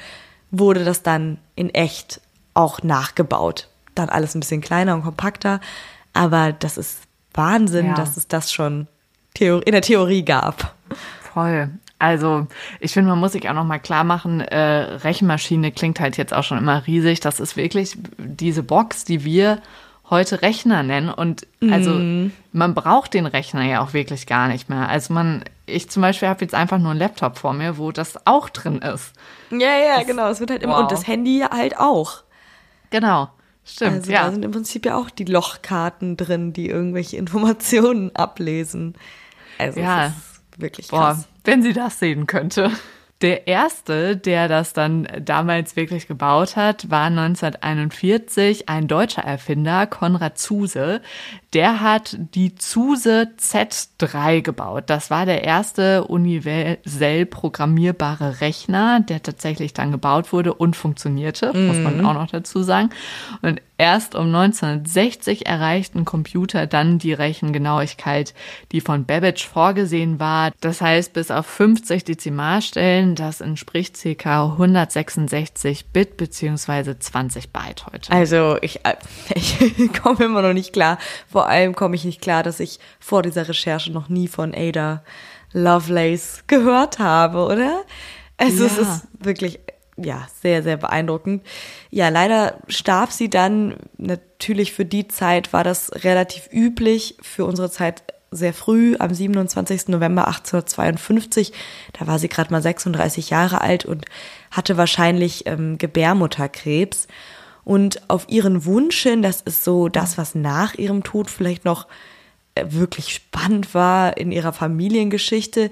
wurde 0.50 0.84
das 0.84 1.02
dann 1.02 1.38
in 1.54 1.70
echt 1.70 2.20
auch 2.54 2.82
nachgebaut. 2.82 3.68
Dann 3.94 4.08
alles 4.08 4.34
ein 4.34 4.40
bisschen 4.40 4.60
kleiner 4.60 4.94
und 4.94 5.02
kompakter, 5.02 5.60
aber 6.12 6.52
das 6.52 6.78
ist 6.78 7.00
Wahnsinn, 7.34 7.86
ja. 7.86 7.94
dass 7.94 8.16
es 8.16 8.28
das 8.28 8.52
schon 8.52 8.88
in 9.38 9.60
der 9.72 9.82
Theorie 9.82 10.24
gab. 10.24 10.74
Voll. 11.34 11.68
Also 11.98 12.46
ich 12.80 12.92
finde, 12.92 13.10
man 13.10 13.18
muss 13.18 13.32
sich 13.32 13.48
auch 13.48 13.54
noch 13.54 13.64
mal 13.64 13.78
klar 13.78 14.04
machen, 14.04 14.40
äh, 14.40 14.58
Rechenmaschine 14.58 15.72
klingt 15.72 16.00
halt 16.00 16.16
jetzt 16.16 16.34
auch 16.34 16.44
schon 16.44 16.58
immer 16.58 16.86
riesig. 16.86 17.20
Das 17.20 17.40
ist 17.40 17.56
wirklich 17.56 17.96
diese 18.18 18.62
Box, 18.62 19.04
die 19.04 19.24
wir 19.24 19.60
heute 20.08 20.42
Rechner 20.42 20.82
nennen. 20.82 21.08
Und 21.08 21.46
also 21.70 21.90
mm. 21.90 22.32
man 22.52 22.74
braucht 22.74 23.14
den 23.14 23.26
Rechner 23.26 23.64
ja 23.64 23.80
auch 23.82 23.92
wirklich 23.92 24.26
gar 24.26 24.48
nicht 24.48 24.68
mehr. 24.68 24.88
Also 24.88 25.12
man, 25.14 25.44
ich 25.66 25.90
zum 25.90 26.02
Beispiel 26.02 26.28
habe 26.28 26.42
jetzt 26.42 26.54
einfach 26.54 26.78
nur 26.78 26.92
einen 26.92 27.00
Laptop 27.00 27.38
vor 27.38 27.52
mir, 27.52 27.76
wo 27.76 27.92
das 27.92 28.26
auch 28.26 28.48
drin 28.48 28.78
ist. 28.78 29.12
Ja, 29.50 29.58
ja, 29.58 29.98
das, 29.98 30.06
genau. 30.06 30.28
Es 30.28 30.40
wird 30.40 30.50
halt 30.50 30.62
immer. 30.62 30.74
Wow. 30.74 30.82
Und 30.82 30.92
das 30.92 31.06
Handy 31.06 31.44
halt 31.50 31.78
auch. 31.78 32.22
Genau. 32.90 33.30
Stimmt. 33.64 33.96
Also 33.96 34.12
ja. 34.12 34.24
da 34.24 34.30
sind 34.30 34.44
im 34.44 34.52
Prinzip 34.52 34.86
ja 34.86 34.96
auch 34.96 35.10
die 35.10 35.24
Lochkarten 35.24 36.16
drin, 36.16 36.52
die 36.52 36.68
irgendwelche 36.68 37.16
Informationen 37.18 38.14
ablesen. 38.14 38.94
Also 39.58 39.80
ja. 39.80 40.06
es 40.06 40.12
ist 40.12 40.60
wirklich 40.60 40.88
krass. 40.88 41.24
Boah, 41.24 41.24
wenn 41.44 41.62
sie 41.62 41.72
das 41.72 41.98
sehen 41.98 42.26
könnte. 42.26 42.70
Der 43.22 43.46
erste, 43.46 44.14
der 44.14 44.46
das 44.46 44.74
dann 44.74 45.08
damals 45.22 45.74
wirklich 45.74 46.06
gebaut 46.06 46.54
hat, 46.54 46.90
war 46.90 47.06
1941 47.06 48.68
ein 48.68 48.88
deutscher 48.88 49.22
Erfinder, 49.22 49.86
Konrad 49.86 50.36
Zuse. 50.36 51.00
Der 51.54 51.80
hat 51.80 52.18
die 52.34 52.54
Zuse 52.56 53.28
Z3 53.38 54.42
gebaut. 54.42 54.84
Das 54.88 55.10
war 55.10 55.24
der 55.24 55.44
erste 55.44 56.04
universell 56.04 57.24
programmierbare 57.24 58.42
Rechner, 58.42 59.00
der 59.00 59.22
tatsächlich 59.22 59.72
dann 59.72 59.92
gebaut 59.92 60.34
wurde 60.34 60.52
und 60.52 60.76
funktionierte, 60.76 61.56
mhm. 61.56 61.68
muss 61.68 61.78
man 61.78 61.98
mhm. 61.98 62.06
auch 62.06 62.14
noch 62.14 62.30
dazu 62.30 62.62
sagen. 62.62 62.90
Und 63.40 63.62
erst 63.78 64.14
um 64.14 64.34
1960 64.34 65.46
erreichten 65.46 66.04
Computer 66.04 66.66
dann 66.66 66.98
die 66.98 67.12
Rechengenauigkeit, 67.12 68.34
die 68.72 68.80
von 68.80 69.04
Babbage 69.04 69.46
vorgesehen 69.46 70.18
war. 70.18 70.52
Das 70.60 70.80
heißt, 70.80 71.12
bis 71.12 71.30
auf 71.30 71.46
50 71.46 72.04
Dezimalstellen, 72.04 73.14
das 73.14 73.40
entspricht 73.40 73.96
ca. 74.18 74.44
166 74.52 75.86
Bit 75.86 76.16
beziehungsweise 76.16 76.98
20 76.98 77.52
Byte 77.52 77.86
heute. 77.92 78.12
Also 78.12 78.56
ich, 78.60 78.84
äh, 78.84 78.94
ich 79.34 79.92
komme 79.92 80.24
immer 80.24 80.42
noch 80.42 80.54
nicht 80.54 80.72
klar, 80.72 80.98
vor 81.28 81.48
allem 81.48 81.74
komme 81.74 81.96
ich 81.96 82.04
nicht 82.04 82.20
klar, 82.20 82.42
dass 82.42 82.60
ich 82.60 82.78
vor 82.98 83.22
dieser 83.22 83.48
Recherche 83.48 83.92
noch 83.92 84.08
nie 84.08 84.28
von 84.28 84.54
Ada 84.54 85.02
Lovelace 85.52 86.44
gehört 86.46 86.98
habe, 86.98 87.46
oder? 87.46 87.82
Also 88.38 88.64
ja. 88.64 88.70
es 88.70 88.78
ist 88.78 89.08
wirklich 89.18 89.60
ja, 89.96 90.26
sehr, 90.42 90.62
sehr 90.62 90.76
beeindruckend. 90.76 91.42
Ja, 91.90 92.08
leider 92.08 92.58
starb 92.68 93.12
sie 93.12 93.30
dann. 93.30 93.76
Natürlich 93.96 94.72
für 94.72 94.84
die 94.84 95.08
Zeit 95.08 95.52
war 95.52 95.64
das 95.64 95.90
relativ 96.04 96.48
üblich, 96.52 97.16
für 97.22 97.44
unsere 97.44 97.70
Zeit 97.70 98.02
sehr 98.30 98.52
früh, 98.52 98.96
am 98.98 99.14
27. 99.14 99.88
November 99.88 100.26
1852. 100.26 101.52
Da 101.92 102.06
war 102.06 102.18
sie 102.18 102.28
gerade 102.28 102.52
mal 102.52 102.62
36 102.62 103.30
Jahre 103.30 103.60
alt 103.60 103.84
und 103.84 104.04
hatte 104.50 104.76
wahrscheinlich 104.76 105.46
ähm, 105.46 105.78
Gebärmutterkrebs. 105.78 107.06
Und 107.64 108.08
auf 108.08 108.28
ihren 108.28 108.64
Wunsch 108.64 109.02
hin, 109.02 109.22
das 109.22 109.40
ist 109.40 109.64
so 109.64 109.88
das, 109.88 110.18
was 110.18 110.34
nach 110.34 110.74
ihrem 110.74 111.02
Tod 111.02 111.30
vielleicht 111.30 111.64
noch 111.64 111.86
äh, 112.54 112.64
wirklich 112.68 113.12
spannend 113.12 113.74
war 113.74 114.16
in 114.16 114.30
ihrer 114.32 114.52
Familiengeschichte, 114.52 115.70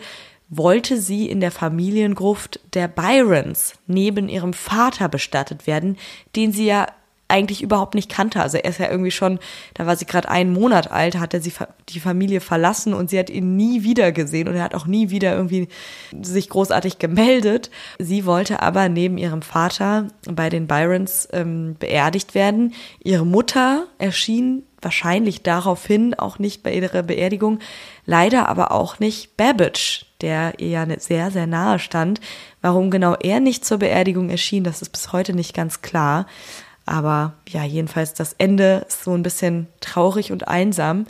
wollte 0.49 1.01
sie 1.01 1.29
in 1.29 1.41
der 1.41 1.51
Familiengruft 1.51 2.61
der 2.75 2.89
Byrons 2.89 3.75
neben 3.87 4.29
ihrem 4.29 4.53
Vater 4.53 5.09
bestattet 5.09 5.67
werden, 5.67 5.97
den 6.37 6.53
sie 6.53 6.67
ja 6.67 6.87
eigentlich 7.29 7.63
überhaupt 7.63 7.95
nicht 7.95 8.11
kannte. 8.11 8.41
Also 8.41 8.59
er 8.59 8.71
ist 8.71 8.79
ja 8.79 8.91
irgendwie 8.91 9.11
schon, 9.11 9.39
da 9.75 9.87
war 9.87 9.97
sie 9.97 10.05
gerade 10.05 10.29
einen 10.29 10.53
Monat 10.53 10.91
alt, 10.91 11.19
hat 11.19 11.35
er 11.35 11.41
sie 11.41 11.53
die 11.89 12.01
Familie 12.01 12.41
verlassen 12.41 12.93
und 12.95 13.11
sie 13.11 13.19
hat 13.19 13.31
ihn 13.31 13.57
nie 13.57 13.83
wieder 13.83 14.13
gesehen 14.13 14.47
und 14.47 14.55
er 14.55 14.63
hat 14.63 14.75
auch 14.75 14.87
nie 14.87 15.11
wieder 15.11 15.35
irgendwie 15.35 15.69
sich 16.23 16.49
großartig 16.51 16.99
gemeldet. 16.99 17.71
Sie 17.99 18.27
wollte 18.27 18.63
aber 18.63 18.89
neben 18.89 19.19
ihrem 19.19 19.43
Vater 19.43 20.09
bei 20.31 20.51
den 20.51 20.67
Byrons 20.67 21.29
ähm, 21.33 21.77
beerdigt 21.79 22.35
werden. 22.35 22.75
Ihre 23.03 23.27
Mutter 23.27 23.87
erschien 23.99 24.65
wahrscheinlich 24.83 25.43
daraufhin 25.43 26.15
auch 26.15 26.39
nicht 26.39 26.63
bei 26.63 26.75
ihrer 26.75 27.03
Beerdigung, 27.03 27.59
leider 28.05 28.49
aber 28.51 28.71
auch 28.71 29.01
nicht 29.01 29.37
Babbage, 29.39 30.04
der 30.21 30.55
ihr 30.59 30.69
ja 30.69 30.87
sehr, 30.99 31.31
sehr 31.31 31.47
nahe 31.47 31.79
stand. 31.79 32.21
Warum 32.61 32.91
genau 32.91 33.15
er 33.15 33.41
nicht 33.41 33.65
zur 33.65 33.79
Beerdigung 33.79 34.31
erschien, 34.31 34.65
das 34.65 34.83
ist 34.83 34.91
bis 34.91 35.13
heute 35.13 35.35
nicht 35.35 35.55
ganz 35.55 35.83
klar. 35.83 36.27
Aber 36.87 37.35
ja, 37.49 37.65
jedenfalls 37.65 38.15
das 38.15 38.35
Ende 38.35 38.85
ist 38.89 39.05
so 39.05 39.15
ein 39.15 39.23
bisschen 39.23 39.69
traurig 39.81 40.33
und 40.33 40.49
einsam. 40.49 41.07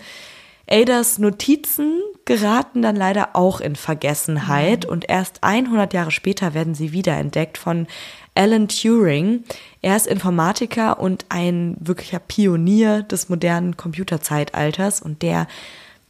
Adas 0.71 1.19
Notizen 1.19 2.01
geraten 2.25 2.81
dann 2.81 2.97
leider 2.97 3.37
auch 3.37 3.61
in 3.61 3.77
Vergessenheit 3.77 4.85
mhm. 4.85 4.93
und 4.93 5.09
erst 5.09 5.43
100 5.43 5.93
Jahre 5.93 6.11
später 6.11 6.55
werden 6.55 6.75
sie 6.75 6.93
wiederentdeckt 6.93 7.59
von 7.59 7.87
Alan 8.35 8.69
Turing. 8.69 9.45
Er 9.83 9.97
ist 9.97 10.07
Informatiker 10.07 11.01
und 11.01 11.27
ein 11.29 11.77
wirklicher 11.81 12.19
Pionier 12.19 13.03
des 13.03 13.29
modernen 13.29 13.77
Computerzeitalters 13.77 15.03
und 15.03 15.23
der 15.23 15.47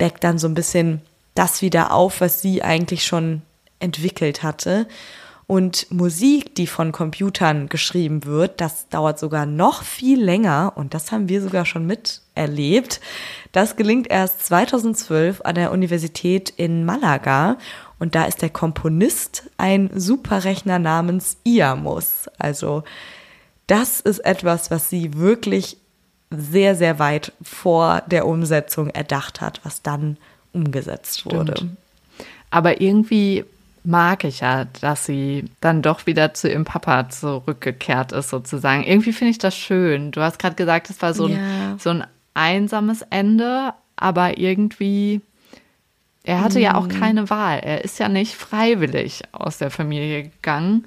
deckt 0.00 0.22
dann 0.22 0.38
so 0.38 0.46
ein 0.46 0.54
bisschen 0.54 1.00
das 1.34 1.62
wieder 1.62 1.92
auf, 1.92 2.20
was 2.20 2.40
sie 2.40 2.62
eigentlich 2.62 3.04
schon 3.04 3.42
entwickelt 3.80 4.42
hatte. 4.42 4.86
Und 5.46 5.90
Musik, 5.90 6.54
die 6.54 6.66
von 6.66 6.90
Computern 6.90 7.68
geschrieben 7.68 8.24
wird, 8.24 8.62
das 8.62 8.88
dauert 8.88 9.18
sogar 9.18 9.44
noch 9.44 9.82
viel 9.82 10.22
länger 10.22 10.72
und 10.74 10.94
das 10.94 11.12
haben 11.12 11.28
wir 11.28 11.42
sogar 11.42 11.66
schon 11.66 11.86
miterlebt. 11.86 13.00
Das 13.52 13.76
gelingt 13.76 14.10
erst 14.10 14.46
2012 14.46 15.42
an 15.42 15.54
der 15.54 15.70
Universität 15.70 16.48
in 16.48 16.86
Malaga 16.86 17.58
und 17.98 18.14
da 18.14 18.24
ist 18.24 18.40
der 18.40 18.50
Komponist 18.50 19.50
ein 19.58 19.90
Superrechner 19.94 20.78
namens 20.78 21.36
IAMUS. 21.44 22.30
Also 22.38 22.82
das 23.66 24.00
ist 24.00 24.20
etwas, 24.20 24.70
was 24.70 24.88
sie 24.88 25.14
wirklich 25.14 25.76
sehr, 26.30 26.74
sehr 26.74 26.98
weit 26.98 27.32
vor 27.42 28.02
der 28.06 28.26
Umsetzung 28.26 28.88
erdacht 28.88 29.42
hat, 29.42 29.60
was 29.62 29.82
dann 29.82 30.16
umgesetzt 30.54 31.26
wurde. 31.26 31.54
Stimmt. 31.56 31.76
Aber 32.50 32.80
irgendwie 32.80 33.44
mag 33.84 34.24
ich 34.24 34.40
ja, 34.40 34.64
dass 34.80 35.04
sie 35.04 35.44
dann 35.60 35.82
doch 35.82 36.06
wieder 36.06 36.32
zu 36.34 36.50
ihrem 36.50 36.64
Papa 36.64 37.10
zurückgekehrt 37.10 38.12
ist, 38.12 38.30
sozusagen. 38.30 38.82
Irgendwie 38.84 39.12
finde 39.12 39.32
ich 39.32 39.38
das 39.38 39.56
schön. 39.56 40.10
Du 40.10 40.22
hast 40.22 40.38
gerade 40.38 40.56
gesagt, 40.56 40.88
es 40.88 41.02
war 41.02 41.12
so 41.12 41.26
ein, 41.26 41.32
ja. 41.32 41.76
so 41.78 41.90
ein 41.90 42.04
einsames 42.32 43.02
Ende, 43.02 43.74
aber 43.96 44.38
irgendwie, 44.38 45.20
er 46.24 46.40
hatte 46.40 46.58
mm. 46.58 46.62
ja 46.62 46.74
auch 46.76 46.86
mhm. 46.86 47.00
keine 47.00 47.30
Wahl. 47.30 47.58
Er 47.58 47.84
ist 47.84 47.98
ja 47.98 48.08
nicht 48.08 48.34
freiwillig 48.34 49.22
aus 49.32 49.58
der 49.58 49.70
Familie 49.70 50.24
gegangen. 50.24 50.86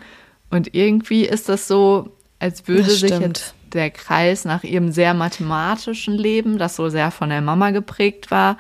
Und 0.50 0.74
irgendwie 0.74 1.26
ist 1.26 1.50
das 1.50 1.68
so, 1.68 2.16
als 2.40 2.68
würde 2.68 2.90
sich 2.90 3.12
jetzt 3.12 3.54
der 3.74 3.92
Kreis 3.92 4.46
nach 4.46 4.64
ihrem 4.64 4.92
sehr 4.92 5.14
mathematischen 5.14 6.16
Leben, 6.16 6.58
das 6.58 6.76
so 6.76 6.90
sehr 6.90 7.12
von 7.12 7.30
der 7.30 7.42
Mama 7.42 7.72
geprägt 7.72 8.32
war, 8.32 8.58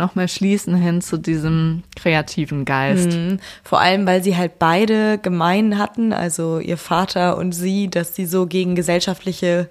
nochmal 0.00 0.28
schließen 0.28 0.74
hin 0.74 1.00
zu 1.00 1.16
diesem 1.16 1.84
kreativen 1.94 2.64
Geist. 2.64 3.12
Mhm. 3.12 3.38
Vor 3.62 3.80
allem, 3.80 4.06
weil 4.06 4.22
sie 4.22 4.36
halt 4.36 4.58
beide 4.58 5.18
gemein 5.18 5.78
hatten, 5.78 6.12
also 6.12 6.58
ihr 6.58 6.76
Vater 6.76 7.36
und 7.36 7.52
sie, 7.52 7.88
dass 7.88 8.14
sie 8.16 8.26
so 8.26 8.46
gegen 8.46 8.74
gesellschaftliche 8.74 9.68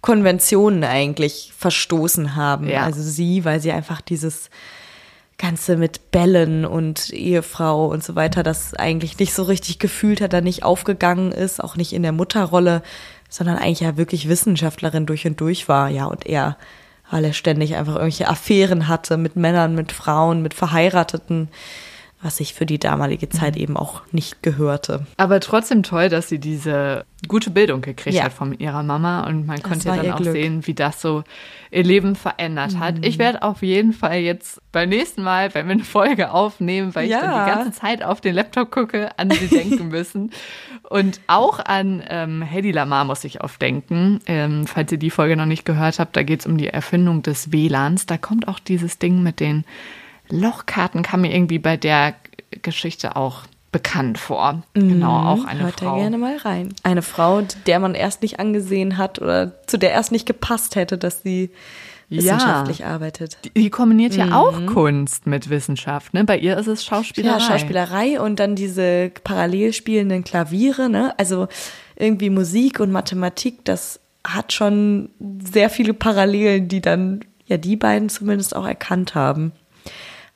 Konventionen 0.00 0.84
eigentlich 0.84 1.52
verstoßen 1.56 2.36
haben. 2.36 2.68
Ja. 2.68 2.84
Also 2.84 3.02
sie, 3.02 3.44
weil 3.44 3.60
sie 3.60 3.72
einfach 3.72 4.00
dieses 4.00 4.50
Ganze 5.38 5.76
mit 5.76 6.10
Bällen 6.12 6.64
und 6.64 7.10
Ehefrau 7.10 7.86
und 7.86 8.04
so 8.04 8.14
weiter, 8.14 8.42
das 8.42 8.74
eigentlich 8.74 9.18
nicht 9.18 9.34
so 9.34 9.42
richtig 9.42 9.78
gefühlt 9.80 10.20
hat, 10.20 10.32
da 10.32 10.40
nicht 10.40 10.62
aufgegangen 10.62 11.32
ist, 11.32 11.62
auch 11.62 11.76
nicht 11.76 11.92
in 11.92 12.02
der 12.02 12.12
Mutterrolle, 12.12 12.82
sondern 13.28 13.56
eigentlich 13.56 13.80
ja 13.80 13.96
wirklich 13.96 14.28
Wissenschaftlerin 14.28 15.06
durch 15.06 15.26
und 15.26 15.40
durch 15.40 15.68
war, 15.68 15.88
ja, 15.88 16.04
und 16.04 16.26
er 16.26 16.56
weil 17.12 17.26
er 17.26 17.34
ständig 17.34 17.76
einfach 17.76 17.96
irgendwelche 17.96 18.28
Affären 18.28 18.88
hatte 18.88 19.18
mit 19.18 19.36
Männern, 19.36 19.74
mit 19.74 19.92
Frauen, 19.92 20.40
mit 20.40 20.54
Verheirateten, 20.54 21.48
was 22.22 22.36
sich 22.36 22.54
für 22.54 22.66
die 22.66 22.78
damalige 22.78 23.28
Zeit 23.28 23.56
eben 23.56 23.76
auch 23.76 24.02
nicht 24.12 24.42
gehörte. 24.42 25.06
Aber 25.16 25.40
trotzdem 25.40 25.82
toll, 25.82 26.08
dass 26.08 26.28
sie 26.28 26.38
diese 26.38 27.04
gute 27.28 27.50
Bildung 27.50 27.82
gekriegt 27.82 28.16
ja. 28.16 28.24
hat 28.24 28.32
von 28.32 28.56
ihrer 28.58 28.82
Mama 28.82 29.26
und 29.26 29.46
man 29.46 29.56
das 29.56 29.68
konnte 29.68 29.88
ja 29.88 29.96
dann 29.96 30.12
auch 30.12 30.20
Glück. 30.20 30.32
sehen, 30.32 30.66
wie 30.66 30.74
das 30.74 31.00
so 31.00 31.24
ihr 31.70 31.84
Leben 31.84 32.14
verändert 32.14 32.78
hat. 32.78 32.98
Mhm. 32.98 33.04
Ich 33.04 33.18
werde 33.18 33.42
auf 33.42 33.62
jeden 33.62 33.92
Fall 33.92 34.18
jetzt 34.18 34.60
beim 34.72 34.88
nächsten 34.88 35.22
Mal, 35.22 35.54
wenn 35.54 35.66
wir 35.66 35.72
eine 35.72 35.84
Folge 35.84 36.32
aufnehmen, 36.32 36.94
weil 36.94 37.08
ja. 37.08 37.18
ich 37.18 37.24
dann 37.24 37.44
die 37.44 37.50
ganze 37.50 37.80
Zeit 37.80 38.02
auf 38.02 38.20
den 38.20 38.34
Laptop 38.34 38.70
gucke, 38.70 39.10
an 39.18 39.30
sie 39.30 39.48
denken 39.48 39.88
müssen. 39.88 40.30
Und 40.88 41.20
auch 41.26 41.58
an 41.58 42.02
ähm, 42.08 42.42
Hedy 42.42 42.70
Lamar 42.70 43.04
muss 43.04 43.24
ich 43.24 43.42
oft 43.42 43.60
denken. 43.62 44.20
Ähm, 44.26 44.66
falls 44.66 44.92
ihr 44.92 44.98
die 44.98 45.10
Folge 45.10 45.36
noch 45.36 45.46
nicht 45.46 45.64
gehört 45.64 45.98
habt, 45.98 46.16
da 46.16 46.22
geht 46.22 46.40
es 46.40 46.46
um 46.46 46.58
die 46.58 46.68
Erfindung 46.68 47.22
des 47.22 47.50
WLANs. 47.50 48.06
Da 48.06 48.18
kommt 48.18 48.46
auch 48.46 48.58
dieses 48.58 48.98
Ding 48.98 49.22
mit 49.22 49.40
den 49.40 49.64
Lochkarten 50.32 51.02
kam 51.02 51.22
mir 51.22 51.34
irgendwie 51.34 51.58
bei 51.58 51.76
der 51.76 52.14
Geschichte 52.62 53.16
auch 53.16 53.42
bekannt 53.70 54.18
vor. 54.18 54.62
Mhm, 54.74 54.88
genau, 54.88 55.18
auch 55.18 55.44
eine 55.44 55.64
Hört 55.64 55.80
Frau. 55.80 55.92
Hört 55.92 56.00
gerne 56.00 56.18
mal 56.18 56.36
rein. 56.36 56.74
Eine 56.82 57.02
Frau, 57.02 57.42
der 57.66 57.80
man 57.80 57.94
erst 57.94 58.22
nicht 58.22 58.38
angesehen 58.38 58.98
hat 58.98 59.20
oder 59.20 59.52
zu 59.66 59.78
der 59.78 59.92
erst 59.92 60.12
nicht 60.12 60.26
gepasst 60.26 60.76
hätte, 60.76 60.98
dass 60.98 61.22
sie 61.22 61.50
wissenschaftlich 62.10 62.80
ja. 62.80 62.88
arbeitet. 62.88 63.38
Die, 63.44 63.50
die 63.50 63.70
kombiniert 63.70 64.12
mhm. 64.12 64.18
ja 64.18 64.36
auch 64.36 64.66
Kunst 64.66 65.26
mit 65.26 65.48
Wissenschaft. 65.48 66.12
Ne? 66.12 66.24
Bei 66.24 66.38
ihr 66.38 66.58
ist 66.58 66.66
es 66.66 66.84
Schauspielerei. 66.84 67.38
Ja, 67.38 67.40
Schauspielerei 67.40 68.20
und 68.20 68.38
dann 68.38 68.54
diese 68.54 69.10
parallel 69.24 69.72
spielenden 69.72 70.22
Klaviere. 70.22 70.90
Ne? 70.90 71.18
Also 71.18 71.48
irgendwie 71.96 72.28
Musik 72.28 72.80
und 72.80 72.92
Mathematik, 72.92 73.64
das 73.64 74.00
hat 74.24 74.52
schon 74.52 75.10
sehr 75.42 75.70
viele 75.70 75.94
Parallelen, 75.94 76.68
die 76.68 76.80
dann 76.80 77.24
ja 77.46 77.56
die 77.56 77.76
beiden 77.76 78.10
zumindest 78.10 78.54
auch 78.54 78.66
erkannt 78.66 79.14
haben. 79.14 79.52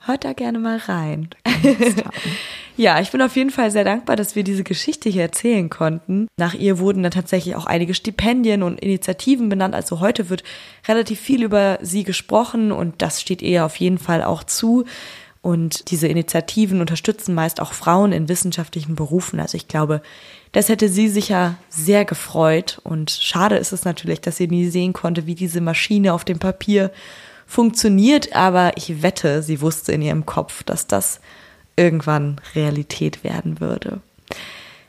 Hört 0.07 0.25
da 0.25 0.35
gerne 0.35 0.61
mal 0.61 0.77
rein. 0.77 1.31
ja, 2.77 3.01
ich 3.01 3.11
bin 3.11 3.21
auf 3.21 3.35
jeden 3.35 3.51
Fall 3.51 3.73
sehr 3.73 3.83
dankbar, 3.83 4.15
dass 4.15 4.37
wir 4.37 4.45
diese 4.45 4.63
Geschichte 4.63 5.09
hier 5.09 5.23
erzählen 5.23 5.69
konnten. 5.69 6.29
Nach 6.37 6.55
ihr 6.55 6.79
wurden 6.79 7.03
dann 7.03 7.11
tatsächlich 7.11 7.57
auch 7.57 7.67
einige 7.67 7.93
Stipendien 7.93 8.63
und 8.63 8.79
Initiativen 8.79 9.49
benannt. 9.49 9.75
Also 9.75 9.99
heute 9.99 10.29
wird 10.29 10.45
relativ 10.87 11.19
viel 11.19 11.43
über 11.43 11.81
sie 11.83 12.05
gesprochen 12.05 12.71
und 12.71 13.03
das 13.03 13.21
steht 13.21 13.43
ihr 13.43 13.67
auf 13.67 13.75
jeden 13.77 13.99
Fall 13.99 14.23
auch 14.23 14.45
zu. 14.45 14.85
Und 15.43 15.91
diese 15.91 16.07
Initiativen 16.07 16.81
unterstützen 16.81 17.35
meist 17.35 17.61
auch 17.61 17.73
Frauen 17.73 18.13
in 18.13 18.29
wissenschaftlichen 18.29 18.95
Berufen. 18.95 19.41
Also 19.41 19.57
ich 19.57 19.67
glaube, 19.67 20.03
das 20.53 20.69
hätte 20.69 20.89
sie 20.89 21.09
sicher 21.09 21.57
sehr 21.69 22.05
gefreut. 22.05 22.81
Und 22.85 23.11
schade 23.11 23.57
ist 23.57 23.73
es 23.73 23.85
natürlich, 23.85 24.21
dass 24.21 24.37
sie 24.37 24.47
nie 24.47 24.69
sehen 24.69 24.93
konnte, 24.93 25.27
wie 25.27 25.35
diese 25.35 25.61
Maschine 25.61 26.15
auf 26.15 26.25
dem 26.25 26.39
Papier 26.39 26.93
funktioniert, 27.47 28.35
aber 28.35 28.73
ich 28.77 29.03
wette, 29.03 29.43
sie 29.43 29.61
wusste 29.61 29.93
in 29.93 30.03
ihrem 30.03 30.27
Kopf, 30.27 30.63
dass 30.65 30.87
das 30.87 31.21
irgendwann 31.77 32.41
Realität 32.55 33.23
werden 33.23 33.61
würde. 33.61 34.01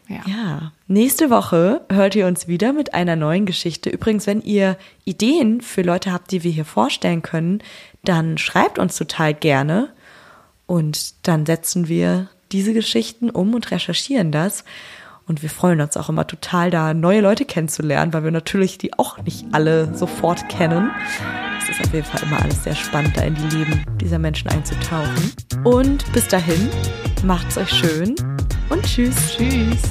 Ja. 0.08 0.22
ja. 0.26 0.72
Nächste 0.88 1.30
Woche 1.30 1.82
hört 1.89 2.16
ihr 2.16 2.28
uns 2.28 2.47
wieder 2.47 2.72
mit 2.74 2.93
einer 2.93 3.16
neuen 3.16 3.45
Geschichte. 3.45 3.89
Übrigens, 3.89 4.26
wenn 4.26 4.41
ihr 4.41 4.78
Ideen 5.03 5.62
für 5.62 5.82
Leute 5.82 6.14
habt, 6.14 6.32
die 6.32 6.43
wir 6.43 6.51
hier 6.51 6.66
vorstellen 6.66 7.22
können, 7.22 7.62
dann 8.03 8.38
schreibt 8.38 8.80
uns 8.80 8.95
total 8.95 9.34
gerne 9.34 9.89
und 10.66 11.28
dann 11.28 11.45
setzen 11.45 11.89
wir 11.89 12.30
diese 12.53 12.74
Geschichten 12.74 13.30
um 13.30 13.53
und 13.53 13.70
recherchieren 13.72 14.32
das. 14.32 14.64
Und 15.28 15.41
wir 15.41 15.49
freuen 15.49 15.82
uns 15.82 15.97
auch 15.97 16.08
immer 16.08 16.26
total, 16.26 16.72
da 16.72 16.93
neue 16.93 17.20
Leute 17.20 17.43
kennenzulernen, 17.43 18.14
weil 18.14 18.24
wir 18.24 18.32
natürlich 18.32 18.78
die 18.78 18.97
auch 18.97 19.18
nicht 19.24 19.45
alle 19.51 19.93
sofort 19.93 20.47
kennen. 20.47 20.89
Es 21.70 21.78
ist 21.78 21.86
auf 21.86 21.93
jeden 21.93 22.05
Fall 22.05 22.24
immer 22.24 22.41
alles 22.41 22.63
sehr 22.63 22.76
spannend, 22.76 23.18
da 23.18 23.24
in 23.24 23.36
die 23.36 23.57
Leben 23.57 23.84
dieser 23.99 24.18
Menschen 24.18 24.49
einzutauchen. 24.49 25.34
Und 25.65 26.11
bis 26.13 26.26
dahin, 26.28 26.70
macht's 27.24 27.57
euch 27.57 27.70
schön 27.70 28.15
und 28.70 28.84
tschüss. 28.84 29.15
Tschüss. 29.36 29.82